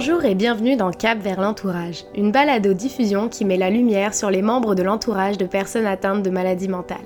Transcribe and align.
Bonjour 0.00 0.24
et 0.24 0.36
bienvenue 0.36 0.76
dans 0.76 0.92
Cap 0.92 1.18
vers 1.18 1.40
l'entourage, 1.40 2.04
une 2.14 2.30
balado-diffusion 2.30 3.28
qui 3.28 3.44
met 3.44 3.56
la 3.56 3.68
lumière 3.68 4.14
sur 4.14 4.30
les 4.30 4.42
membres 4.42 4.76
de 4.76 4.84
l'entourage 4.84 5.38
de 5.38 5.44
personnes 5.44 5.86
atteintes 5.86 6.22
de 6.22 6.30
maladies 6.30 6.68
mentales. 6.68 6.98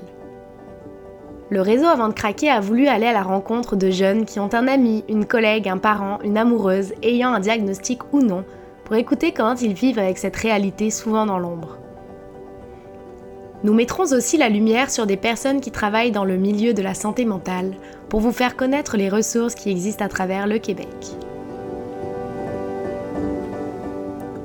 Le 1.48 1.62
réseau 1.62 1.86
Avant 1.86 2.08
de 2.08 2.12
craquer 2.12 2.50
a 2.50 2.60
voulu 2.60 2.88
aller 2.88 3.06
à 3.06 3.14
la 3.14 3.22
rencontre 3.22 3.76
de 3.76 3.90
jeunes 3.90 4.26
qui 4.26 4.40
ont 4.40 4.52
un 4.52 4.68
ami, 4.68 5.04
une 5.08 5.24
collègue, 5.24 5.70
un 5.70 5.78
parent, 5.78 6.18
une 6.22 6.36
amoureuse 6.36 6.92
ayant 7.02 7.32
un 7.32 7.40
diagnostic 7.40 8.12
ou 8.12 8.20
non, 8.20 8.44
pour 8.84 8.96
écouter 8.96 9.32
comment 9.32 9.54
ils 9.54 9.72
vivent 9.72 9.98
avec 9.98 10.18
cette 10.18 10.36
réalité 10.36 10.90
souvent 10.90 11.24
dans 11.24 11.38
l'ombre. 11.38 11.78
Nous 13.64 13.72
mettrons 13.72 14.12
aussi 14.12 14.36
la 14.36 14.50
lumière 14.50 14.90
sur 14.90 15.06
des 15.06 15.16
personnes 15.16 15.62
qui 15.62 15.70
travaillent 15.70 16.12
dans 16.12 16.26
le 16.26 16.36
milieu 16.36 16.74
de 16.74 16.82
la 16.82 16.92
santé 16.92 17.24
mentale 17.24 17.72
pour 18.10 18.20
vous 18.20 18.32
faire 18.32 18.54
connaître 18.54 18.98
les 18.98 19.08
ressources 19.08 19.54
qui 19.54 19.70
existent 19.70 20.04
à 20.04 20.08
travers 20.08 20.46
le 20.46 20.58
Québec. 20.58 21.16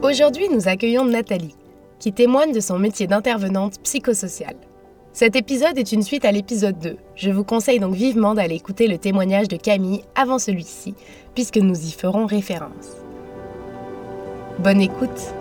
Aujourd'hui, 0.10 0.48
nous 0.48 0.70
accueillons 0.70 1.04
Nathalie, 1.04 1.54
qui 2.00 2.14
témoigne 2.14 2.54
de 2.54 2.62
son 2.62 2.80
métier 2.80 3.08
d'intervenante 3.08 3.82
psychosociale. 3.84 4.56
Cet 5.12 5.36
épisode 5.36 5.78
est 5.78 5.92
une 5.92 6.02
suite 6.02 6.24
à 6.24 6.32
l'épisode 6.32 6.80
2. 6.80 6.96
Je 7.16 7.30
vous 7.30 7.44
conseille 7.44 7.82
donc 7.82 7.94
vivement 7.94 8.34
d'aller 8.34 8.56
écouter 8.56 8.88
le 8.88 8.98
témoignage 8.98 9.50
de 9.50 9.58
Camille 9.58 10.06
avant 10.16 10.40
celui-ci, 10.40 10.96
puisque 11.36 11.58
nous 11.58 11.76
y 11.76 11.92
ferons 11.92 12.26
référence. 12.26 12.96
Bonne 14.60 14.80
écoute 14.80 15.34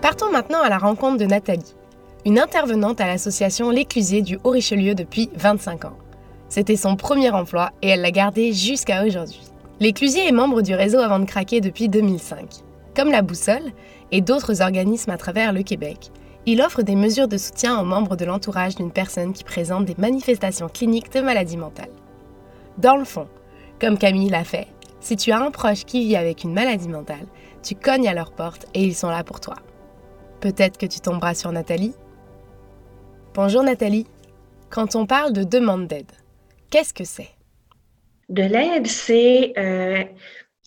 Partons 0.00 0.30
maintenant 0.30 0.62
à 0.62 0.68
la 0.68 0.78
rencontre 0.78 1.18
de 1.18 1.26
Nathalie, 1.26 1.74
une 2.24 2.38
intervenante 2.38 3.00
à 3.00 3.08
l'association 3.08 3.70
L'Éclusier 3.70 4.22
du 4.22 4.38
Haut-Richelieu 4.44 4.94
depuis 4.94 5.28
25 5.34 5.86
ans. 5.86 5.98
C'était 6.48 6.76
son 6.76 6.94
premier 6.94 7.30
emploi 7.30 7.72
et 7.82 7.88
elle 7.88 8.02
l'a 8.02 8.12
gardé 8.12 8.52
jusqu'à 8.52 9.04
aujourd'hui. 9.04 9.47
L'Éclusier 9.80 10.26
est 10.26 10.32
membre 10.32 10.60
du 10.60 10.74
réseau 10.74 10.98
Avant 10.98 11.20
de 11.20 11.24
craquer 11.24 11.60
depuis 11.60 11.88
2005. 11.88 12.48
Comme 12.96 13.12
la 13.12 13.22
Boussole 13.22 13.72
et 14.10 14.20
d'autres 14.20 14.60
organismes 14.60 15.12
à 15.12 15.16
travers 15.16 15.52
le 15.52 15.62
Québec, 15.62 16.10
il 16.46 16.60
offre 16.62 16.82
des 16.82 16.96
mesures 16.96 17.28
de 17.28 17.36
soutien 17.36 17.80
aux 17.80 17.84
membres 17.84 18.16
de 18.16 18.24
l'entourage 18.24 18.74
d'une 18.74 18.90
personne 18.90 19.32
qui 19.32 19.44
présente 19.44 19.84
des 19.84 19.94
manifestations 19.96 20.68
cliniques 20.68 21.12
de 21.12 21.20
maladie 21.20 21.56
mentale. 21.56 21.92
Dans 22.78 22.96
le 22.96 23.04
fond, 23.04 23.28
comme 23.80 23.98
Camille 23.98 24.30
l'a 24.30 24.42
fait, 24.42 24.66
si 24.98 25.14
tu 25.14 25.30
as 25.30 25.38
un 25.38 25.52
proche 25.52 25.84
qui 25.84 26.08
vit 26.08 26.16
avec 26.16 26.42
une 26.42 26.54
maladie 26.54 26.88
mentale, 26.88 27.26
tu 27.62 27.76
cognes 27.76 28.08
à 28.08 28.14
leur 28.14 28.32
porte 28.32 28.66
et 28.74 28.82
ils 28.82 28.96
sont 28.96 29.10
là 29.10 29.22
pour 29.22 29.38
toi. 29.38 29.54
Peut-être 30.40 30.76
que 30.76 30.86
tu 30.86 30.98
tomberas 30.98 31.34
sur 31.34 31.52
Nathalie? 31.52 31.94
Bonjour 33.32 33.62
Nathalie. 33.62 34.08
Quand 34.70 34.96
on 34.96 35.06
parle 35.06 35.32
de 35.32 35.44
demande 35.44 35.86
d'aide, 35.86 36.10
qu'est-ce 36.68 36.92
que 36.92 37.04
c'est? 37.04 37.37
De 38.28 38.42
l'aide, 38.42 38.86
c'est 38.86 39.52
euh, 39.56 40.02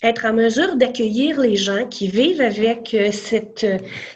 être 0.03 0.25
en 0.25 0.33
mesure 0.33 0.75
d'accueillir 0.75 1.39
les 1.39 1.55
gens 1.55 1.85
qui 1.87 2.07
vivent 2.07 2.41
avec 2.41 2.93
euh, 2.93 3.11
cette, 3.11 3.65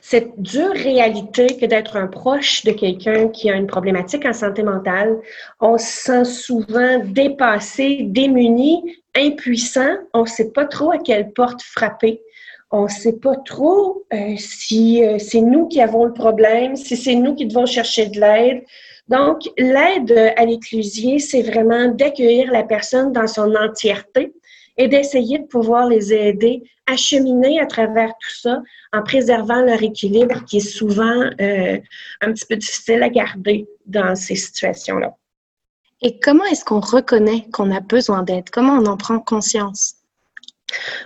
cette 0.02 0.40
dure 0.40 0.74
réalité 0.74 1.48
que 1.58 1.66
d'être 1.66 1.96
un 1.96 2.08
proche 2.08 2.64
de 2.64 2.72
quelqu'un 2.72 3.28
qui 3.30 3.50
a 3.50 3.56
une 3.56 3.68
problématique 3.68 4.26
en 4.26 4.34
santé 4.34 4.64
mentale. 4.64 5.18
On 5.60 5.78
se 5.78 5.86
sent 5.86 6.26
souvent 6.26 7.00
dépassé, 7.06 8.00
démuni, 8.02 8.98
impuissant. 9.16 9.96
On 10.14 10.24
ne 10.24 10.28
sait 10.28 10.52
pas 10.52 10.66
trop 10.66 10.92
à 10.92 10.98
quelle 10.98 11.32
porte 11.34 11.62
frapper. 11.62 12.22
On 12.72 12.86
ne 12.86 12.90
sait 12.90 13.20
pas 13.20 13.36
trop 13.46 14.06
euh, 14.12 14.34
si 14.38 15.04
c'est 15.20 15.42
nous 15.42 15.68
qui 15.68 15.82
avons 15.82 16.06
le 16.06 16.14
problème, 16.14 16.76
si 16.76 16.98
c'est 16.98 17.16
nous 17.16 17.36
qui 17.36 17.46
devons 17.46 17.68
chercher 17.68 18.08
de 18.08 18.20
l'aide. 18.20 18.64
Donc, 19.08 19.42
l'aide 19.58 20.34
à 20.36 20.46
l'éclusier, 20.46 21.20
c'est 21.20 21.44
vraiment 21.44 21.90
d'accueillir 21.90 22.52
la 22.52 22.64
personne 22.64 23.12
dans 23.12 23.28
son 23.28 23.54
entièreté 23.56 24.34
et 24.78 24.88
d'essayer 24.88 25.40
de 25.40 25.46
pouvoir 25.46 25.88
les 25.88 26.14
aider 26.14 26.64
à 26.88 26.98
cheminer 26.98 27.60
à 27.60 27.66
travers 27.66 28.10
tout 28.20 28.36
ça 28.36 28.62
en 28.94 29.04
préservant 29.04 29.62
leur 29.62 29.82
équilibre 29.82 30.44
qui 30.46 30.58
est 30.58 30.60
souvent 30.60 31.30
euh, 31.40 31.80
un 32.22 32.34
petit 32.34 32.46
peu 32.46 32.56
difficile 32.56 33.04
à 33.04 33.10
garder 33.10 33.68
dans 33.86 34.16
ces 34.16 34.36
situations-là. 34.36 35.16
Et 36.02 36.20
comment 36.20 36.44
est-ce 36.46 36.66
qu'on 36.66 36.82
reconnaît 36.82 37.48
qu'on 37.52 37.72
a 37.72 37.80
besoin 37.80 38.24
d'aide? 38.24 38.50
Comment 38.50 38.74
on 38.74 38.86
en 38.86 38.98
prend 38.98 39.20
conscience? 39.20 39.95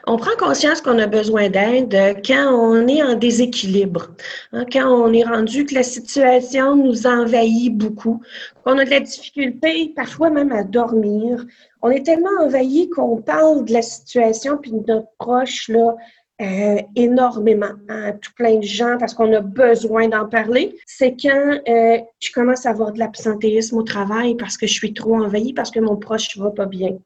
On 0.07 0.17
prend 0.17 0.35
conscience 0.37 0.81
qu'on 0.81 0.97
a 0.99 1.07
besoin 1.07 1.49
d'aide 1.49 2.21
quand 2.25 2.53
on 2.53 2.87
est 2.87 3.03
en 3.03 3.15
déséquilibre, 3.15 4.07
hein, 4.53 4.65
quand 4.71 4.87
on 4.87 5.11
est 5.13 5.23
rendu 5.23 5.65
que 5.65 5.75
la 5.75 5.83
situation 5.83 6.75
nous 6.75 7.05
envahit 7.05 7.75
beaucoup, 7.75 8.21
qu'on 8.63 8.77
a 8.77 8.85
de 8.85 8.89
la 8.89 9.01
difficulté 9.01 9.91
parfois 9.95 10.29
même 10.29 10.51
à 10.51 10.63
dormir. 10.63 11.45
On 11.81 11.89
est 11.89 12.05
tellement 12.05 12.29
envahi 12.41 12.89
qu'on 12.89 13.21
parle 13.21 13.65
de 13.65 13.73
la 13.73 13.81
situation 13.81 14.57
puis 14.57 14.71
de 14.71 14.83
notre 14.87 15.09
proche 15.17 15.67
là, 15.67 15.95
euh, 16.41 16.81
énormément 16.95 17.71
à 17.89 18.13
tout 18.13 18.31
plein 18.37 18.55
de 18.59 18.63
gens 18.63 18.97
parce 18.97 19.13
qu'on 19.13 19.33
a 19.33 19.41
besoin 19.41 20.07
d'en 20.07 20.25
parler. 20.25 20.77
C'est 20.85 21.17
quand 21.21 21.59
euh, 21.67 21.97
je 22.21 22.31
commence 22.31 22.65
à 22.65 22.69
avoir 22.69 22.93
de 22.93 22.99
l'absentéisme 22.99 23.77
au 23.77 23.83
travail 23.83 24.35
parce 24.35 24.55
que 24.55 24.65
je 24.65 24.73
suis 24.73 24.93
trop 24.93 25.15
envahie, 25.15 25.51
parce 25.51 25.69
que 25.69 25.81
mon 25.81 25.97
proche 25.97 26.37
ne 26.37 26.43
va 26.43 26.51
pas 26.51 26.65
bien. 26.65 26.97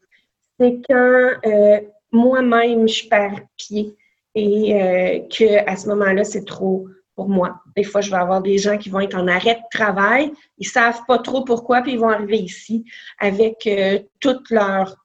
C'est 0.60 0.80
quand 0.88 1.32
euh, 1.48 1.80
moi-même, 2.14 2.88
je 2.88 3.08
perds 3.10 3.42
pied 3.58 3.96
et 4.36 4.82
euh, 4.82 5.20
que 5.30 5.70
à 5.70 5.76
ce 5.76 5.88
moment-là, 5.90 6.24
c'est 6.24 6.46
trop 6.46 6.88
pour 7.16 7.30
moi. 7.30 7.62
Des 7.76 7.84
fois, 7.84 8.02
je 8.02 8.10
vais 8.10 8.18
avoir 8.18 8.42
des 8.42 8.58
gens 8.58 8.78
qui 8.78 8.90
vont 8.90 9.00
être 9.00 9.16
en 9.16 9.28
arrêt 9.28 9.56
de 9.56 9.78
travail, 9.78 10.32
ils 10.58 10.68
savent 10.68 11.02
pas 11.08 11.20
trop 11.20 11.44
pourquoi, 11.44 11.82
puis 11.82 11.94
ils 11.94 12.00
vont 12.00 12.10
arriver 12.10 12.40
ici 12.40 12.86
avec 13.20 13.68
euh, 13.68 14.00
toute 14.20 14.50
leur... 14.50 14.96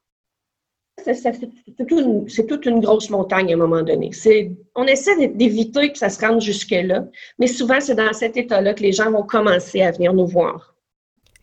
C'est 1.05 2.47
toute 2.47 2.67
une 2.67 2.81
grosse 2.81 3.09
montagne 3.09 3.53
à 3.53 3.55
un 3.55 3.59
moment 3.59 3.83
donné. 3.83 4.11
On 4.75 4.85
essaie 4.85 5.29
d'éviter 5.29 5.93
que 5.93 5.99
ça 5.99 6.11
se 6.11 6.21
rende 6.21 6.41
jusque-là, 6.41 7.05
mais 7.39 7.47
souvent, 7.47 7.81
c'est 7.81 7.95
dans 7.95 8.13
cet 8.13 8.37
état-là 8.37 8.75
que 8.75 8.83
les 8.83 8.93
gens 8.93 9.11
vont 9.13 9.23
commencer 9.23 9.81
à 9.81 9.93
venir 9.93 10.13
nous 10.13 10.27
voir. 10.27 10.75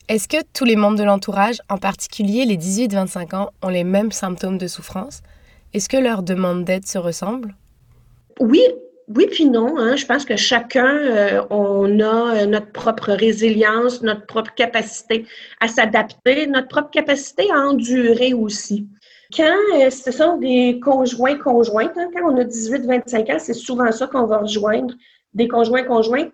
Est-ce 0.09 0.27
que 0.27 0.37
tous 0.53 0.65
les 0.65 0.75
membres 0.75 0.97
de 0.97 1.03
l'entourage, 1.03 1.61
en 1.69 1.77
particulier 1.77 2.43
les 2.45 2.57
18-25 2.57 3.35
ans, 3.35 3.49
ont 3.63 3.69
les 3.69 3.85
mêmes 3.85 4.11
symptômes 4.11 4.57
de 4.57 4.67
souffrance? 4.67 5.21
Est-ce 5.75 5.90
que 5.90 5.97
leurs 5.97 6.24
demandes 6.24 6.63
d'aide 6.63 6.86
se 6.86 6.97
ressemblent? 6.97 7.53
Oui, 8.40 8.62
oui, 9.09 9.28
puis 9.30 9.44
non. 9.44 9.78
Hein. 9.78 9.97
Je 9.97 10.06
pense 10.06 10.24
que 10.24 10.38
chacun, 10.38 10.88
euh, 10.88 11.44
on 11.50 12.00
a 12.00 12.34
euh, 12.34 12.46
notre 12.46 12.72
propre 12.72 13.12
résilience, 13.12 14.02
notre 14.02 14.25
propre 14.25 14.53
capacité 14.56 15.25
à 15.59 15.68
s'adapter, 15.68 16.47
notre 16.47 16.69
propre 16.69 16.91
capacité 16.91 17.52
à 17.52 17.59
endurer 17.59 18.34
aussi. 18.34 18.88
Quand 19.36 19.53
euh, 19.74 19.90
ce 19.90 20.13
sont 20.13 20.38
des 20.38 20.80
conjoints 20.81 21.38
conjointes, 21.38 21.97
hein, 21.97 22.09
quand 22.16 22.31
on 22.31 22.38
a 22.38 22.46
18-25 22.46 23.36
ans, 23.36 23.40
c'est 23.40 23.53
souvent 23.53 23.92
ça 23.92 24.07
qu'on 24.07 24.28
va 24.28 24.38
rejoindre, 24.38 24.94
des 25.34 25.50
conjoints 25.50 25.84
conjoints. 25.84 26.30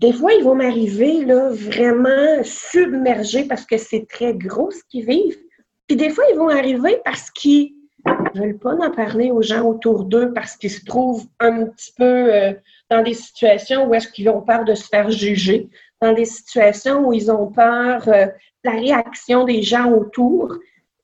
Des 0.00 0.12
fois, 0.12 0.34
ils 0.34 0.44
vont 0.44 0.54
m'arriver 0.54 1.24
vraiment 1.24 2.42
submergés 2.42 3.44
parce 3.44 3.64
que 3.64 3.78
c'est 3.78 4.06
très 4.06 4.34
gros 4.34 4.70
ce 4.70 4.82
qu'ils 4.90 5.06
vivent. 5.06 5.38
Puis 5.86 5.96
des 5.96 6.10
fois, 6.10 6.24
ils 6.30 6.36
vont 6.36 6.50
arriver 6.50 7.00
parce 7.06 7.30
qu'ils 7.30 7.79
ne 8.06 8.40
veulent 8.40 8.58
pas 8.58 8.74
en 8.74 8.90
parler 8.90 9.30
aux 9.30 9.42
gens 9.42 9.64
autour 9.64 10.04
d'eux 10.04 10.32
parce 10.32 10.56
qu'ils 10.56 10.70
se 10.70 10.84
trouvent 10.84 11.26
un 11.40 11.66
petit 11.66 11.92
peu 11.96 12.04
euh, 12.04 12.52
dans 12.90 13.02
des 13.02 13.14
situations 13.14 13.86
où 13.86 13.94
est-ce 13.94 14.08
qu'ils 14.08 14.28
ont 14.28 14.40
peur 14.40 14.64
de 14.64 14.74
se 14.74 14.88
faire 14.88 15.10
juger, 15.10 15.68
dans 16.00 16.12
des 16.12 16.24
situations 16.24 17.06
où 17.06 17.12
ils 17.12 17.30
ont 17.30 17.48
peur 17.48 18.08
euh, 18.08 18.26
de 18.26 18.70
la 18.70 18.72
réaction 18.72 19.44
des 19.44 19.62
gens 19.62 19.90
autour. 19.92 20.56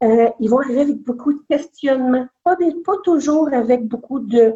Euh, 0.03 0.29
ils 0.41 0.51
vont 0.51 0.61
arriver 0.61 0.83
avec 0.83 0.97
beaucoup 0.99 1.33
de 1.33 1.41
questionnements, 1.49 2.27
pas, 2.45 2.57
pas 2.85 2.97
toujours 3.05 3.53
avec 3.53 3.83
beaucoup 3.85 4.21
de 4.21 4.55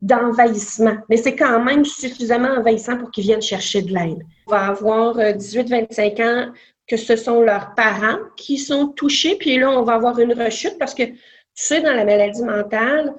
d'envahissement, 0.00 0.96
mais 1.08 1.16
c'est 1.16 1.36
quand 1.36 1.62
même 1.62 1.84
suffisamment 1.84 2.48
envahissant 2.48 2.96
pour 2.98 3.12
qu'ils 3.12 3.22
viennent 3.22 3.40
chercher 3.40 3.82
de 3.82 3.94
l'aide. 3.94 4.18
On 4.48 4.50
va 4.50 4.66
avoir 4.66 5.16
18-25 5.16 6.22
ans 6.24 6.52
que 6.88 6.96
ce 6.96 7.14
sont 7.14 7.40
leurs 7.40 7.76
parents 7.76 8.18
qui 8.36 8.58
sont 8.58 8.88
touchés, 8.88 9.36
puis 9.36 9.58
là, 9.58 9.70
on 9.70 9.84
va 9.84 9.94
avoir 9.94 10.18
une 10.18 10.32
rechute 10.32 10.76
parce 10.76 10.92
que 10.92 11.04
tu 11.54 11.64
sais, 11.64 11.80
dans 11.80 11.92
la 11.92 12.04
maladie 12.04 12.42
mentale, 12.42 13.14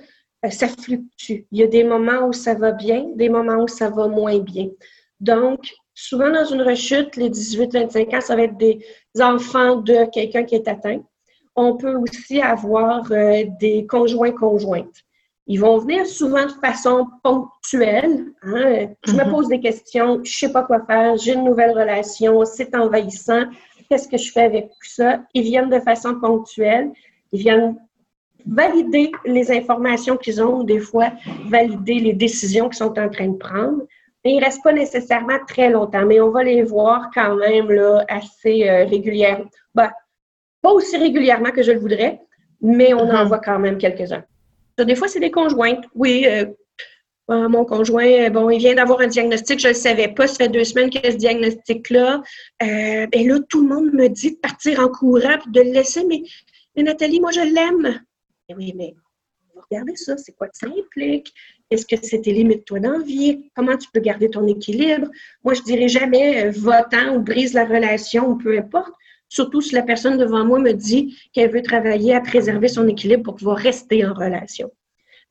euh, 0.45 0.49
ça 0.49 0.67
fluctue. 0.67 1.45
Il 1.51 1.59
y 1.59 1.63
a 1.63 1.67
des 1.67 1.83
moments 1.83 2.27
où 2.27 2.33
ça 2.33 2.53
va 2.53 2.71
bien, 2.71 3.05
des 3.15 3.29
moments 3.29 3.63
où 3.63 3.67
ça 3.67 3.89
va 3.89 4.07
moins 4.07 4.39
bien. 4.39 4.69
Donc, 5.19 5.61
souvent 5.93 6.31
dans 6.31 6.45
une 6.45 6.61
rechute, 6.61 7.15
les 7.15 7.29
18-25 7.29 8.15
ans, 8.15 8.21
ça 8.21 8.35
va 8.35 8.43
être 8.43 8.57
des 8.57 8.85
enfants 9.21 9.77
de 9.77 10.09
quelqu'un 10.11 10.43
qui 10.43 10.55
est 10.55 10.67
atteint. 10.67 11.01
On 11.55 11.77
peut 11.77 11.95
aussi 11.95 12.41
avoir 12.41 13.11
euh, 13.11 13.43
des 13.59 13.85
conjoints-conjointes. 13.85 15.03
Ils 15.45 15.59
vont 15.59 15.77
venir 15.77 16.05
souvent 16.05 16.45
de 16.45 16.51
façon 16.51 17.07
ponctuelle. 17.21 18.31
Hein. 18.43 18.87
Je 19.05 19.11
me 19.11 19.19
mm-hmm. 19.19 19.31
pose 19.31 19.47
des 19.49 19.59
questions, 19.59 20.21
je 20.23 20.37
sais 20.37 20.51
pas 20.51 20.63
quoi 20.63 20.85
faire, 20.85 21.17
j'ai 21.17 21.33
une 21.33 21.43
nouvelle 21.43 21.77
relation, 21.77 22.43
c'est 22.45 22.73
envahissant, 22.75 23.43
qu'est-ce 23.89 24.07
que 24.07 24.17
je 24.17 24.31
fais 24.31 24.43
avec 24.43 24.69
tout 24.69 24.89
ça? 24.89 25.21
Ils 25.33 25.43
viennent 25.43 25.69
de 25.69 25.79
façon 25.79 26.19
ponctuelle, 26.19 26.91
ils 27.33 27.39
viennent 27.39 27.77
valider 28.45 29.11
les 29.25 29.51
informations 29.51 30.17
qu'ils 30.17 30.41
ont, 30.41 30.63
des 30.63 30.79
fois 30.79 31.11
valider 31.47 31.95
les 31.95 32.13
décisions 32.13 32.69
qu'ils 32.69 32.77
sont 32.77 32.99
en 32.99 33.09
train 33.09 33.27
de 33.27 33.37
prendre. 33.37 33.83
Et 34.25 34.31
ils 34.31 34.39
ne 34.39 34.45
restent 34.45 34.63
pas 34.63 34.73
nécessairement 34.73 35.39
très 35.47 35.69
longtemps, 35.69 36.05
mais 36.05 36.21
on 36.21 36.29
va 36.29 36.43
les 36.43 36.63
voir 36.63 37.09
quand 37.13 37.35
même 37.35 37.69
là, 37.71 38.05
assez 38.07 38.69
euh, 38.69 38.85
régulièrement. 38.85 39.45
Ben, 39.75 39.91
pas 40.61 40.71
aussi 40.71 40.97
régulièrement 40.97 41.51
que 41.51 41.61
je 41.61 41.73
le 41.73 41.79
voudrais, 41.79 42.21
mais 42.61 42.93
on 42.93 42.99
en 42.99 43.05
mm-hmm. 43.05 43.27
voit 43.27 43.39
quand 43.39 43.59
même 43.59 43.77
quelques-uns. 43.77 44.23
Des 44.77 44.95
fois, 44.95 45.07
c'est 45.07 45.19
des 45.19 45.31
conjointes. 45.31 45.83
Oui, 45.93 46.25
euh, 46.25 46.45
ah, 47.29 47.47
mon 47.47 47.63
conjoint, 47.63 48.29
bon, 48.29 48.49
il 48.49 48.59
vient 48.59 48.75
d'avoir 48.75 48.99
un 48.99 49.07
diagnostic, 49.07 49.59
je 49.59 49.67
ne 49.67 49.73
le 49.73 49.79
savais 49.79 50.09
pas, 50.09 50.27
ça 50.27 50.35
fait 50.35 50.49
deux 50.49 50.65
semaines 50.65 50.89
qu'il 50.89 51.03
y 51.03 51.07
a 51.07 51.11
ce 51.11 51.17
diagnostic-là. 51.17 52.21
Euh, 52.61 53.07
ben 53.07 53.27
là, 53.27 53.39
tout 53.47 53.61
le 53.61 53.73
monde 53.73 53.93
me 53.93 54.09
dit 54.09 54.31
de 54.31 54.39
partir 54.39 54.81
en 54.81 54.89
courant 54.89 55.37
et 55.37 55.49
de 55.49 55.61
le 55.61 55.71
laisser, 55.71 56.03
mais, 56.05 56.21
Nathalie, 56.75 57.21
moi, 57.21 57.31
je 57.31 57.39
l'aime. 57.39 58.01
Eh 58.49 58.55
oui, 58.55 58.73
mais 58.75 58.93
regardez 59.69 59.95
ça, 59.95 60.17
c'est 60.17 60.33
quoi 60.33 60.47
que 60.47 60.57
ça 60.57 60.67
implique? 60.67 61.33
Est-ce 61.69 61.85
que 61.85 61.95
c'est 62.01 62.21
tes 62.21 62.33
limites, 62.33 62.65
toi, 62.65 62.79
dans 62.79 63.01
vie? 63.01 63.49
Comment 63.55 63.77
tu 63.77 63.87
peux 63.91 63.99
garder 63.99 64.29
ton 64.29 64.45
équilibre? 64.47 65.07
Moi, 65.43 65.53
je 65.53 65.61
dirais 65.61 65.87
jamais 65.87 66.45
euh, 66.45 66.51
votant 66.51 67.15
ou 67.15 67.19
brise 67.19 67.53
la 67.53 67.65
relation 67.65 68.29
ou 68.29 68.37
peu 68.37 68.57
importe. 68.57 68.93
Surtout 69.29 69.61
si 69.61 69.73
la 69.73 69.81
personne 69.81 70.17
devant 70.17 70.45
moi 70.45 70.59
me 70.59 70.73
dit 70.73 71.17
qu'elle 71.33 71.51
veut 71.51 71.63
travailler 71.63 72.13
à 72.13 72.21
préserver 72.21 72.67
son 72.67 72.87
équilibre 72.87 73.23
pour 73.23 73.35
pouvoir 73.35 73.57
rester 73.57 74.05
en 74.05 74.13
relation. 74.13 74.71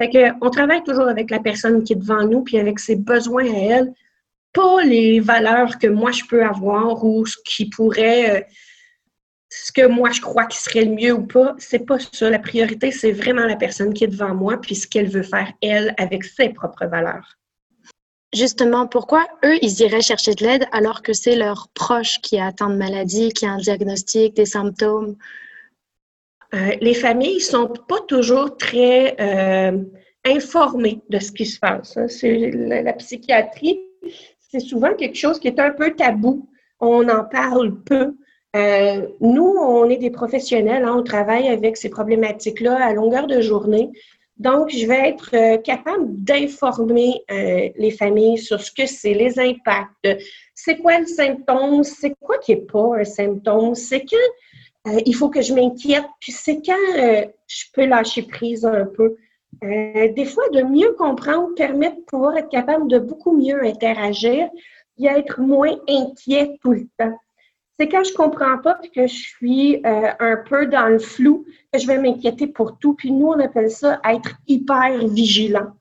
Fait 0.00 0.32
on 0.40 0.50
travaille 0.50 0.82
toujours 0.82 1.06
avec 1.06 1.30
la 1.30 1.38
personne 1.38 1.84
qui 1.84 1.92
est 1.92 1.96
devant 1.96 2.26
nous, 2.26 2.42
puis 2.42 2.58
avec 2.58 2.80
ses 2.80 2.96
besoins 2.96 3.44
à 3.44 3.56
elle, 3.56 3.94
pas 4.52 4.82
les 4.82 5.20
valeurs 5.20 5.78
que 5.78 5.86
moi 5.86 6.10
je 6.10 6.24
peux 6.24 6.44
avoir 6.44 7.04
ou 7.04 7.24
ce 7.26 7.36
qui 7.44 7.68
pourrait, 7.70 8.40
euh, 8.40 8.44
ce 9.54 9.70
que 9.70 9.86
moi 9.86 10.10
je 10.10 10.20
crois 10.20 10.46
qui 10.46 10.58
serait 10.58 10.84
le 10.84 10.94
mieux 10.94 11.12
ou 11.12 11.26
pas. 11.26 11.54
C'est 11.58 11.86
pas 11.86 11.98
ça. 11.98 12.30
La 12.30 12.38
priorité, 12.38 12.90
c'est 12.90 13.12
vraiment 13.12 13.44
la 13.44 13.56
personne 13.56 13.92
qui 13.92 14.04
est 14.04 14.08
devant 14.08 14.34
moi, 14.34 14.60
puis 14.60 14.74
ce 14.74 14.86
qu'elle 14.86 15.08
veut 15.08 15.22
faire, 15.22 15.52
elle, 15.60 15.94
avec 15.98 16.24
ses 16.24 16.48
propres 16.48 16.86
valeurs. 16.86 17.36
Justement, 18.34 18.86
pourquoi 18.86 19.26
eux, 19.44 19.58
ils 19.60 19.80
iraient 19.82 20.00
chercher 20.00 20.34
de 20.34 20.42
l'aide 20.42 20.64
alors 20.72 21.02
que 21.02 21.12
c'est 21.12 21.36
leur 21.36 21.68
proche 21.74 22.18
qui 22.22 22.38
a 22.38 22.46
atteint 22.46 22.70
de 22.70 22.76
maladie, 22.76 23.28
qui 23.28 23.44
a 23.44 23.50
un 23.50 23.58
diagnostic, 23.58 24.34
des 24.34 24.46
symptômes? 24.46 25.16
Euh, 26.54 26.74
les 26.80 26.94
familles 26.94 27.40
sont 27.40 27.68
pas 27.68 28.00
toujours 28.08 28.56
très 28.56 29.16
euh, 29.20 29.78
informées 30.24 31.02
de 31.10 31.18
ce 31.18 31.30
qui 31.30 31.44
se 31.44 31.58
passe. 31.58 31.96
Hein. 31.98 32.08
C'est 32.08 32.50
la, 32.52 32.92
psychiatrie, 32.94 33.80
c'est 34.38 34.60
souvent 34.60 34.94
quelque 34.94 35.16
chose 35.16 35.38
qui 35.38 35.48
est 35.48 35.60
un 35.60 35.70
peu 35.70 35.94
tabou. 35.94 36.48
On 36.80 37.06
en 37.10 37.24
parle 37.24 37.82
peu. 37.82 38.14
Euh, 38.54 39.06
nous, 39.20 39.46
on 39.46 39.88
est 39.88 39.96
des 39.96 40.10
professionnels, 40.10 40.84
hein. 40.84 40.96
on 40.98 41.02
travaille 41.02 41.48
avec 41.48 41.76
ces 41.76 41.88
problématiques-là 41.88 42.84
à 42.84 42.92
longueur 42.92 43.26
de 43.26 43.40
journée. 43.40 43.90
Donc, 44.38 44.70
je 44.70 44.86
vais 44.86 45.10
être 45.10 45.62
capable 45.62 46.04
d'informer 46.08 47.22
les 47.28 47.90
familles 47.92 48.38
sur 48.38 48.60
ce 48.60 48.72
que 48.72 48.86
c'est, 48.86 49.14
les 49.14 49.38
impacts. 49.38 50.08
C'est 50.54 50.78
quoi 50.78 50.98
le 50.98 51.06
symptôme? 51.06 51.84
C'est 51.84 52.14
quoi 52.18 52.38
qui 52.38 52.56
n'est 52.56 52.62
pas 52.62 52.96
un 52.96 53.04
symptôme? 53.04 53.74
C'est 53.74 54.00
quand 54.00 54.16
euh, 54.88 55.00
il 55.06 55.14
faut 55.14 55.28
que 55.28 55.42
je 55.42 55.54
m'inquiète? 55.54 56.04
Puis 56.20 56.32
c'est 56.32 56.60
quand 56.64 56.98
euh, 56.98 57.24
je 57.46 57.64
peux 57.72 57.86
lâcher 57.86 58.22
prise 58.22 58.64
un 58.64 58.86
peu. 58.86 59.16
Euh, 59.62 60.12
des 60.12 60.24
fois, 60.24 60.48
de 60.50 60.62
mieux 60.62 60.92
comprendre 60.94 61.54
permet 61.54 61.90
de 61.90 62.00
pouvoir 62.06 62.36
être 62.36 62.48
capable 62.48 62.88
de 62.88 62.98
beaucoup 62.98 63.36
mieux 63.36 63.62
interagir 63.64 64.48
et 64.98 65.06
être 65.06 65.40
moins 65.40 65.76
inquiet 65.88 66.58
tout 66.62 66.72
le 66.72 66.86
temps. 66.98 67.16
C'est 67.78 67.88
quand 67.88 68.04
je 68.04 68.12
comprends 68.14 68.58
pas 68.58 68.74
puis 68.74 68.90
que 68.90 69.06
je 69.06 69.14
suis 69.14 69.80
un 69.84 70.36
peu 70.48 70.66
dans 70.66 70.88
le 70.88 70.98
flou 70.98 71.46
que 71.72 71.80
je 71.80 71.86
vais 71.86 71.98
m'inquiéter 71.98 72.46
pour 72.46 72.78
tout. 72.78 72.94
Puis 72.94 73.10
nous, 73.10 73.28
on 73.28 73.40
appelle 73.40 73.70
ça 73.70 74.00
être 74.04 74.36
hyper 74.46 75.06
vigilant. 75.08 75.72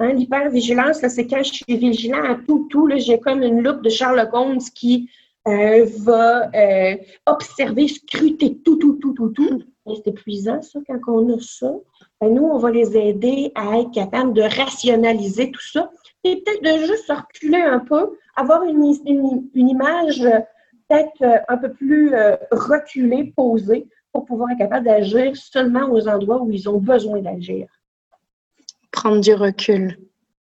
Hein, 0.00 0.14
L'hypervigilance, 0.14 1.06
c'est 1.06 1.26
quand 1.26 1.42
je 1.42 1.52
suis 1.52 1.76
vigilant 1.76 2.24
à 2.24 2.34
tout, 2.34 2.66
tout. 2.70 2.88
J'ai 2.96 3.20
comme 3.20 3.42
une 3.42 3.62
loupe 3.62 3.82
de 3.82 3.90
Sherlock 3.90 4.30
Holmes 4.32 4.62
qui 4.74 5.10
euh, 5.46 5.86
va 5.98 6.50
euh, 6.54 6.96
observer, 7.26 7.86
scruter 7.86 8.56
tout, 8.64 8.76
tout, 8.76 8.94
tout, 8.94 9.12
tout, 9.12 9.28
tout. 9.28 9.62
C'est 9.86 10.08
épuisant, 10.08 10.62
ça, 10.62 10.78
quand 10.86 11.00
on 11.08 11.36
a 11.36 11.40
ça. 11.40 11.70
Ben, 12.18 12.34
nous, 12.34 12.44
on 12.44 12.58
va 12.58 12.70
les 12.70 12.96
aider 12.96 13.52
à 13.54 13.78
être 13.78 13.90
capables 13.90 14.32
de 14.32 14.42
rationaliser 14.42 15.50
tout 15.50 15.60
ça 15.60 15.90
et 16.24 16.36
peut-être 16.36 16.62
de 16.62 16.86
juste 16.86 17.10
reculer 17.10 17.60
un 17.60 17.80
peu, 17.80 18.16
avoir 18.36 18.62
une, 18.64 18.94
une, 19.06 19.68
image 19.68 20.26
peut-être 20.90 21.22
euh, 21.22 21.38
un 21.48 21.56
peu 21.56 21.72
plus 21.72 22.12
reculée, 22.50 23.32
posée, 23.36 23.86
pour 24.12 24.24
pouvoir 24.24 24.50
être 24.50 24.58
capable 24.58 24.86
d'agir 24.86 25.36
seulement 25.36 25.88
aux 25.90 26.08
endroits 26.08 26.42
où 26.42 26.50
ils 26.50 26.68
ont 26.68 26.78
besoin 26.78 27.20
d'agir. 27.20 27.66
Prendre 28.90 29.20
du 29.20 29.32
recul. 29.34 29.96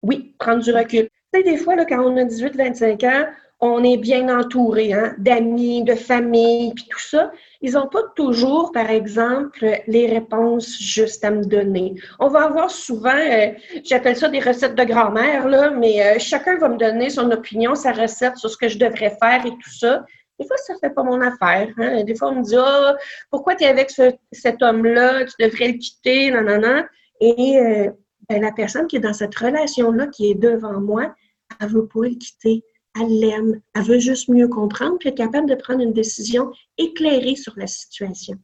Oui, 0.02 0.34
prendre 0.40 0.64
du 0.64 0.72
recul. 0.72 1.10
Tu 1.34 1.40
sais, 1.40 1.44
des 1.44 1.58
fois, 1.58 1.76
là, 1.76 1.86
quand 1.86 2.00
on 2.00 2.16
a 2.18 2.24
18-25 2.24 3.06
ans, 3.06 3.26
on 3.64 3.84
est 3.84 3.98
bien 3.98 4.28
entouré 4.36 4.92
hein, 4.92 5.14
d'amis, 5.20 5.84
de 5.84 5.94
famille, 5.94 6.74
puis 6.74 6.88
tout 6.90 7.00
ça. 7.00 7.32
Ils 7.62 7.74
n'ont 7.74 7.88
pas 7.88 8.02
toujours, 8.16 8.72
par 8.72 8.90
exemple, 8.90 9.80
les 9.86 10.08
réponses 10.08 10.80
justes 10.80 11.24
à 11.24 11.30
me 11.30 11.44
donner. 11.44 11.94
On 12.20 12.28
va 12.28 12.46
avoir 12.46 12.72
souvent, 12.72 13.16
euh, 13.16 13.50
j'appelle 13.84 14.18
ça 14.18 14.30
des 14.30 14.40
recettes 14.40 14.74
de 14.74 14.84
grand-mère, 14.84 15.48
là, 15.48 15.70
mais 15.70 16.04
euh, 16.04 16.16
chacun 16.18 16.58
va 16.58 16.70
me 16.70 16.78
donner 16.78 17.12
son 17.12 17.30
opinion, 17.30 17.76
sa 17.76 17.92
recette 17.92 18.38
sur 18.38 18.50
ce 18.50 18.58
que 18.58 18.68
je 18.68 18.80
devrais 18.80 19.16
faire 19.22 19.46
et 19.46 19.52
tout 19.52 19.72
ça. 19.72 20.06
Des 20.42 20.48
fois, 20.48 20.58
ça 20.58 20.74
ne 20.74 20.80
fait 20.80 20.90
pas 20.90 21.04
mon 21.04 21.22
affaire. 21.22 21.70
Hein. 21.78 22.04
Des 22.04 22.16
fois, 22.16 22.30
on 22.30 22.36
me 22.36 22.44
dit 22.44 22.56
Ah, 22.58 22.96
pourquoi 23.30 23.56
tu 23.56 23.64
es 23.64 23.68
avec 23.68 23.92
cet 24.32 24.62
homme-là, 24.64 25.26
tu 25.26 25.34
devrais 25.40 25.68
le 25.68 25.78
quitter, 25.78 26.32
non, 26.32 26.42
non, 26.42 26.60
non. 26.60 26.84
Et 27.20 27.60
euh, 27.60 27.92
ben, 28.28 28.42
la 28.42 28.52
personne 28.52 28.88
qui 28.88 28.96
est 28.96 29.02
dans 29.02 29.14
cette 29.14 29.36
relation-là, 29.36 30.08
qui 30.08 30.32
est 30.32 30.36
devant 30.36 30.82
moi, 30.82 31.14
elle 31.60 31.68
ne 31.68 31.74
veut 31.74 31.88
pas 31.88 32.02
le 32.02 32.16
quitter 32.16 32.64
elle 33.00 33.20
l'aime, 33.20 33.62
elle 33.74 33.84
veut 33.84 34.00
juste 34.00 34.28
mieux 34.28 34.48
comprendre, 34.48 34.98
puis 35.00 35.10
être 35.10 35.18
capable 35.18 35.48
de 35.48 35.56
prendre 35.56 35.82
une 35.82 35.94
décision 35.94 36.52
éclairée 36.78 37.36
sur 37.36 37.54
la 37.56 37.68
situation. 37.68 38.36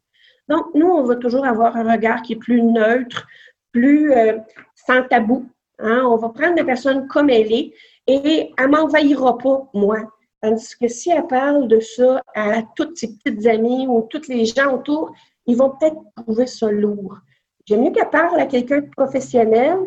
Donc, 0.48 0.68
nous, 0.74 0.88
on 0.88 1.04
va 1.04 1.16
toujours 1.16 1.46
avoir 1.46 1.76
un 1.76 1.92
regard 1.92 2.22
qui 2.22 2.34
est 2.34 2.38
plus 2.38 2.62
neutre, 2.62 3.28
plus 3.74 4.14
euh, 4.14 4.38
sans 4.76 5.04
tabou. 5.04 5.50
Hein. 5.80 6.04
On 6.06 6.16
va 6.16 6.30
prendre 6.30 6.56
la 6.56 6.64
personne 6.64 7.08
comme 7.08 7.30
elle 7.30 7.52
est 7.52 7.74
et 8.08 8.54
elle 8.58 8.70
m'envahira 8.70 9.38
pas, 9.38 9.70
moi. 9.74 9.98
Tandis 10.42 10.78
que 10.80 10.88
si 10.88 11.10
elle 11.10 11.28
parle 11.28 11.68
de 11.68 11.80
ça 11.80 12.22
à 12.36 12.62
toutes 12.76 12.98
ses 12.98 13.16
petites 13.16 13.46
amies 13.48 13.88
ou 13.88 14.08
tous 14.10 14.28
les 14.28 14.46
gens 14.46 14.76
autour, 14.76 15.12
ils 15.48 15.58
vont 15.58 15.72
peut-être 15.72 15.98
trouver 16.16 16.46
ça 16.46 16.70
lourd. 16.70 17.18
J'aime 17.66 17.84
mieux 17.84 17.92
qu'elle 17.92 18.10
parle 18.10 18.40
à 18.40 18.46
quelqu'un 18.46 18.82
de 18.82 18.90
professionnel 18.96 19.78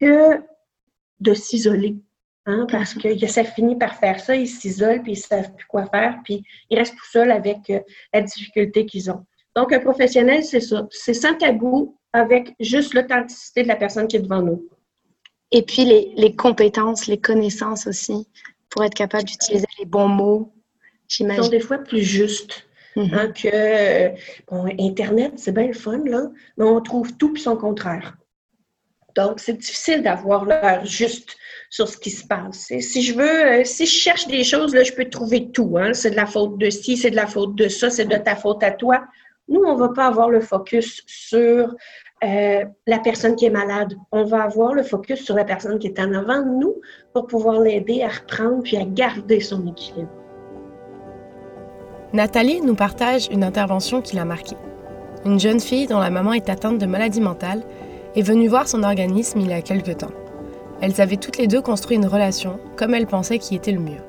que 0.00 0.42
de 1.20 1.34
s'isoler. 1.34 1.96
Hein, 2.44 2.66
parce 2.68 2.94
que 2.94 3.26
ça 3.28 3.44
finit 3.44 3.76
par 3.76 3.94
faire 3.94 4.18
ça, 4.18 4.34
ils 4.34 4.48
s'isolent, 4.48 5.00
puis 5.02 5.12
ils 5.12 5.16
ne 5.16 5.22
savent 5.22 5.54
plus 5.54 5.66
quoi 5.66 5.86
faire, 5.86 6.18
puis 6.24 6.42
ils 6.68 6.76
restent 6.76 6.96
tout 6.96 7.10
seuls 7.12 7.30
avec 7.30 7.70
euh, 7.70 7.78
la 8.12 8.20
difficulté 8.20 8.84
qu'ils 8.84 9.12
ont. 9.12 9.24
Donc, 9.54 9.72
un 9.72 9.78
professionnel, 9.78 10.42
c'est 10.42 10.60
ça. 10.60 10.88
C'est 10.90 11.14
sans 11.14 11.36
tabou, 11.36 11.96
avec 12.12 12.54
juste 12.58 12.94
l'authenticité 12.94 13.62
de 13.62 13.68
la 13.68 13.76
personne 13.76 14.08
qui 14.08 14.16
est 14.16 14.20
devant 14.20 14.42
nous. 14.42 14.68
Et 15.52 15.62
puis, 15.62 15.84
les 15.84 16.34
compétences, 16.34 17.06
les 17.06 17.20
connaissances 17.20 17.86
aussi, 17.86 18.26
pour 18.72 18.82
être 18.84 18.94
capable 18.94 19.24
d'utiliser 19.24 19.66
les 19.78 19.84
bons 19.84 20.08
mots, 20.08 20.52
j'imagine. 21.06 21.44
sont 21.44 21.50
des 21.50 21.60
fois 21.60 21.78
plus 21.78 22.02
justes. 22.02 22.66
Hein, 22.96 23.32
que, 23.32 24.10
bon, 24.50 24.66
Internet, 24.78 25.32
c'est 25.36 25.52
bien 25.52 25.66
le 25.66 25.72
fun, 25.72 26.02
là, 26.04 26.30
mais 26.58 26.64
on 26.64 26.80
trouve 26.82 27.16
tout 27.16 27.32
puis 27.32 27.42
son 27.42 27.56
contraire. 27.56 28.16
Donc, 29.14 29.40
c'est 29.40 29.54
difficile 29.54 30.02
d'avoir 30.02 30.44
l'heure 30.44 30.84
juste 30.84 31.36
sur 31.70 31.88
ce 31.88 31.96
qui 31.96 32.10
se 32.10 32.26
passe. 32.26 32.70
si 32.80 33.02
je 33.02 33.14
veux, 33.14 33.60
euh, 33.60 33.64
si 33.64 33.86
je 33.86 33.92
cherche 33.92 34.26
des 34.26 34.44
choses, 34.44 34.74
là, 34.74 34.82
je 34.82 34.92
peux 34.92 35.08
trouver 35.08 35.50
tout. 35.50 35.76
Hein. 35.78 35.94
C'est 35.94 36.10
de 36.10 36.16
la 36.16 36.26
faute 36.26 36.58
de 36.58 36.68
ci, 36.68 36.96
c'est 36.96 37.10
de 37.10 37.16
la 37.16 37.26
faute 37.26 37.54
de 37.54 37.68
ça, 37.68 37.88
c'est 37.88 38.04
de 38.04 38.16
ta 38.16 38.36
faute 38.36 38.62
à 38.62 38.70
toi. 38.70 39.04
Nous, 39.48 39.60
on 39.60 39.74
ne 39.74 39.80
va 39.80 39.88
pas 39.90 40.06
avoir 40.06 40.28
le 40.28 40.40
focus 40.40 41.02
sur 41.06 41.74
euh, 42.24 42.64
la 42.86 42.98
personne 42.98 43.34
qui 43.36 43.46
est 43.46 43.50
malade. 43.50 43.94
On 44.12 44.24
va 44.24 44.44
avoir 44.44 44.74
le 44.74 44.82
focus 44.82 45.24
sur 45.24 45.34
la 45.34 45.44
personne 45.44 45.78
qui 45.78 45.88
est 45.88 45.98
en 45.98 46.12
avant 46.12 46.40
de 46.40 46.50
nous 46.60 46.76
pour 47.12 47.26
pouvoir 47.26 47.60
l'aider 47.60 48.02
à 48.02 48.08
reprendre 48.08 48.62
puis 48.62 48.76
à 48.76 48.84
garder 48.84 49.40
son 49.40 49.66
équilibre. 49.66 50.10
Nathalie 52.12 52.60
nous 52.60 52.74
partage 52.74 53.28
une 53.30 53.42
intervention 53.42 54.02
qui 54.02 54.16
l'a 54.16 54.24
marquée. 54.24 54.56
Une 55.24 55.40
jeune 55.40 55.60
fille 55.60 55.86
dont 55.86 55.98
la 55.98 56.10
maman 56.10 56.32
est 56.34 56.48
atteinte 56.48 56.78
de 56.78 56.86
maladie 56.86 57.20
mentale 57.20 57.62
est 58.14 58.22
venue 58.22 58.48
voir 58.48 58.68
son 58.68 58.82
organisme 58.82 59.40
il 59.40 59.48
y 59.48 59.52
a 59.52 59.62
quelque 59.62 59.92
temps. 59.92 60.10
Elles 60.80 61.00
avaient 61.00 61.16
toutes 61.16 61.38
les 61.38 61.46
deux 61.46 61.62
construit 61.62 61.96
une 61.96 62.06
relation 62.06 62.58
comme 62.76 62.94
elles 62.94 63.06
pensaient 63.06 63.38
qui 63.38 63.54
était 63.54 63.72
le 63.72 63.80
mieux. 63.80 64.02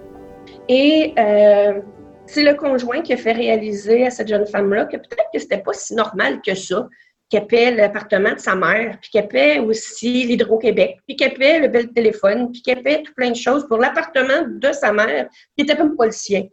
Et 0.68 1.14
euh, 1.18 1.80
c'est 2.26 2.44
le 2.44 2.56
conjoint 2.56 3.02
qui 3.02 3.14
a 3.14 3.18
fait 3.18 3.32
réaliser 3.32 4.06
à 4.06 4.10
cette 4.10 4.28
jeune 4.28 4.46
femme-là 4.46 4.86
que 4.86 4.98
peut-être 4.98 5.30
que 5.34 5.40
c'était 5.40 5.60
pas 5.60 5.74
si 5.74 5.94
normal 5.94 6.42
que 6.46 6.56
ça, 6.56 6.88
qu'elle 7.34 7.48
paie 7.48 7.72
l'appartement 7.72 8.34
de 8.34 8.40
sa 8.40 8.56
mère, 8.56 9.00
puis 9.02 9.10
qu'elle 9.10 9.28
paie 9.28 9.58
aussi 9.58 10.26
l'Hydro-Québec, 10.26 11.00
puis 11.08 11.16
qu'elle 11.16 11.34
paie 11.34 11.60
le 11.60 11.68
bel 11.68 11.92
téléphone, 11.92 12.52
puis 12.52 12.62
qu'elle 12.62 12.84
paie 12.84 13.02
tout 13.02 13.12
plein 13.16 13.32
de 13.32 13.36
choses 13.36 13.68
pour 13.68 13.78
l'appartement 13.80 14.46
de 14.48 14.72
sa 14.72 14.94
mère, 14.94 15.28
qui 15.58 15.64
était 15.64 15.76
même 15.76 15.96
pas 15.96 16.06
le 16.06 16.12
sien. 16.12 16.46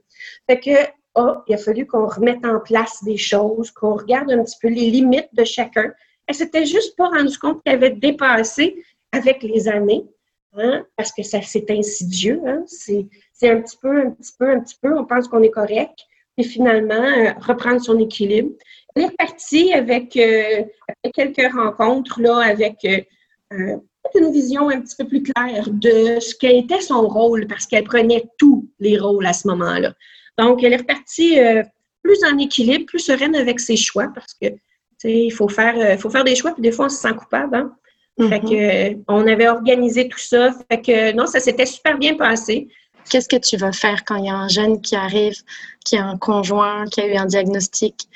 Fait 0.48 0.58
que, 0.58 0.70
oh, 1.16 1.34
il 1.46 1.54
a 1.54 1.58
fallu 1.58 1.86
qu'on 1.86 2.06
remette 2.06 2.46
en 2.46 2.60
place 2.60 3.04
des 3.04 3.18
choses, 3.18 3.70
qu'on 3.72 3.94
regarde 3.94 4.32
un 4.32 4.42
petit 4.42 4.56
peu 4.58 4.68
les 4.68 4.90
limites 4.90 5.28
de 5.34 5.44
chacun. 5.44 5.92
Elle 6.26 6.34
s'était 6.34 6.64
juste 6.64 6.96
pas 6.96 7.08
rendue 7.08 7.36
compte 7.36 7.62
qu'elle 7.62 7.74
avait 7.74 7.90
dépassé 7.90 8.82
avec 9.12 9.42
les 9.42 9.68
années, 9.68 10.06
hein, 10.56 10.86
parce 10.96 11.12
que 11.12 11.22
ça 11.22 11.42
c'est 11.42 11.70
insidieux. 11.70 12.40
Hein, 12.46 12.64
c'est 12.66 13.50
un 13.50 13.60
petit 13.60 13.76
peu, 13.76 14.00
un 14.00 14.10
petit 14.12 14.32
peu, 14.38 14.50
un 14.50 14.60
petit 14.60 14.78
peu, 14.80 14.98
on 14.98 15.04
pense 15.04 15.28
qu'on 15.28 15.42
est 15.42 15.50
correct, 15.50 16.06
et 16.38 16.42
finalement, 16.42 16.94
euh, 16.94 17.32
reprendre 17.38 17.82
son 17.82 17.98
équilibre. 17.98 18.52
Elle 18.94 19.02
est 19.02 19.06
repartie 19.06 19.72
avec, 19.72 20.16
euh, 20.16 20.64
quelques 21.14 21.52
rencontres 21.52 22.20
là, 22.20 22.38
avec 22.38 22.76
euh, 22.84 23.76
une 24.14 24.32
vision 24.32 24.68
un 24.68 24.80
petit 24.80 24.96
peu 24.96 25.06
plus 25.06 25.22
claire 25.22 25.68
de 25.68 26.18
ce 26.20 26.34
qu'était 26.34 26.80
son 26.80 27.06
rôle, 27.06 27.46
parce 27.46 27.66
qu'elle 27.66 27.84
prenait 27.84 28.24
tous 28.38 28.68
les 28.78 28.98
rôles 28.98 29.26
à 29.26 29.32
ce 29.32 29.46
moment-là. 29.48 29.92
Donc, 30.38 30.62
elle 30.62 30.72
est 30.72 30.78
repartie 30.78 31.38
plus 32.02 32.18
en 32.24 32.38
équilibre, 32.38 32.86
plus 32.86 33.00
sereine 33.00 33.36
avec 33.36 33.60
ses 33.60 33.76
choix, 33.76 34.08
parce 34.14 34.34
que 34.34 34.48
il 35.04 35.30
faut 35.30 35.48
faire, 35.48 35.98
faut 35.98 36.10
faire 36.10 36.24
des 36.24 36.34
choix, 36.34 36.52
puis 36.52 36.62
des 36.62 36.72
fois, 36.72 36.86
on 36.86 36.88
se 36.88 36.96
sent 36.96 37.14
coupable. 37.14 37.56
Hein? 37.56 37.72
Fait 38.28 38.38
mm-hmm. 38.38 38.96
que, 38.96 39.02
on 39.08 39.26
avait 39.26 39.48
organisé 39.48 40.08
tout 40.08 40.18
ça. 40.18 40.52
Fait 40.70 40.80
que 40.80 41.12
non, 41.12 41.26
ça 41.26 41.40
s'était 41.40 41.66
super 41.66 41.96
bien 41.96 42.16
passé. 42.16 42.68
Qu'est-ce 43.08 43.28
que 43.28 43.36
tu 43.36 43.56
vas 43.56 43.72
faire 43.72 44.04
quand 44.04 44.16
il 44.16 44.26
y 44.26 44.28
a 44.28 44.36
un 44.36 44.48
jeune 44.48 44.80
qui 44.80 44.94
arrive, 44.94 45.36
qui 45.84 45.96
a 45.96 46.04
un 46.04 46.18
conjoint, 46.18 46.84
qui 46.86 47.00
a 47.00 47.06
eu 47.06 47.16
un 47.16 47.26
diagnostic? 47.26 48.08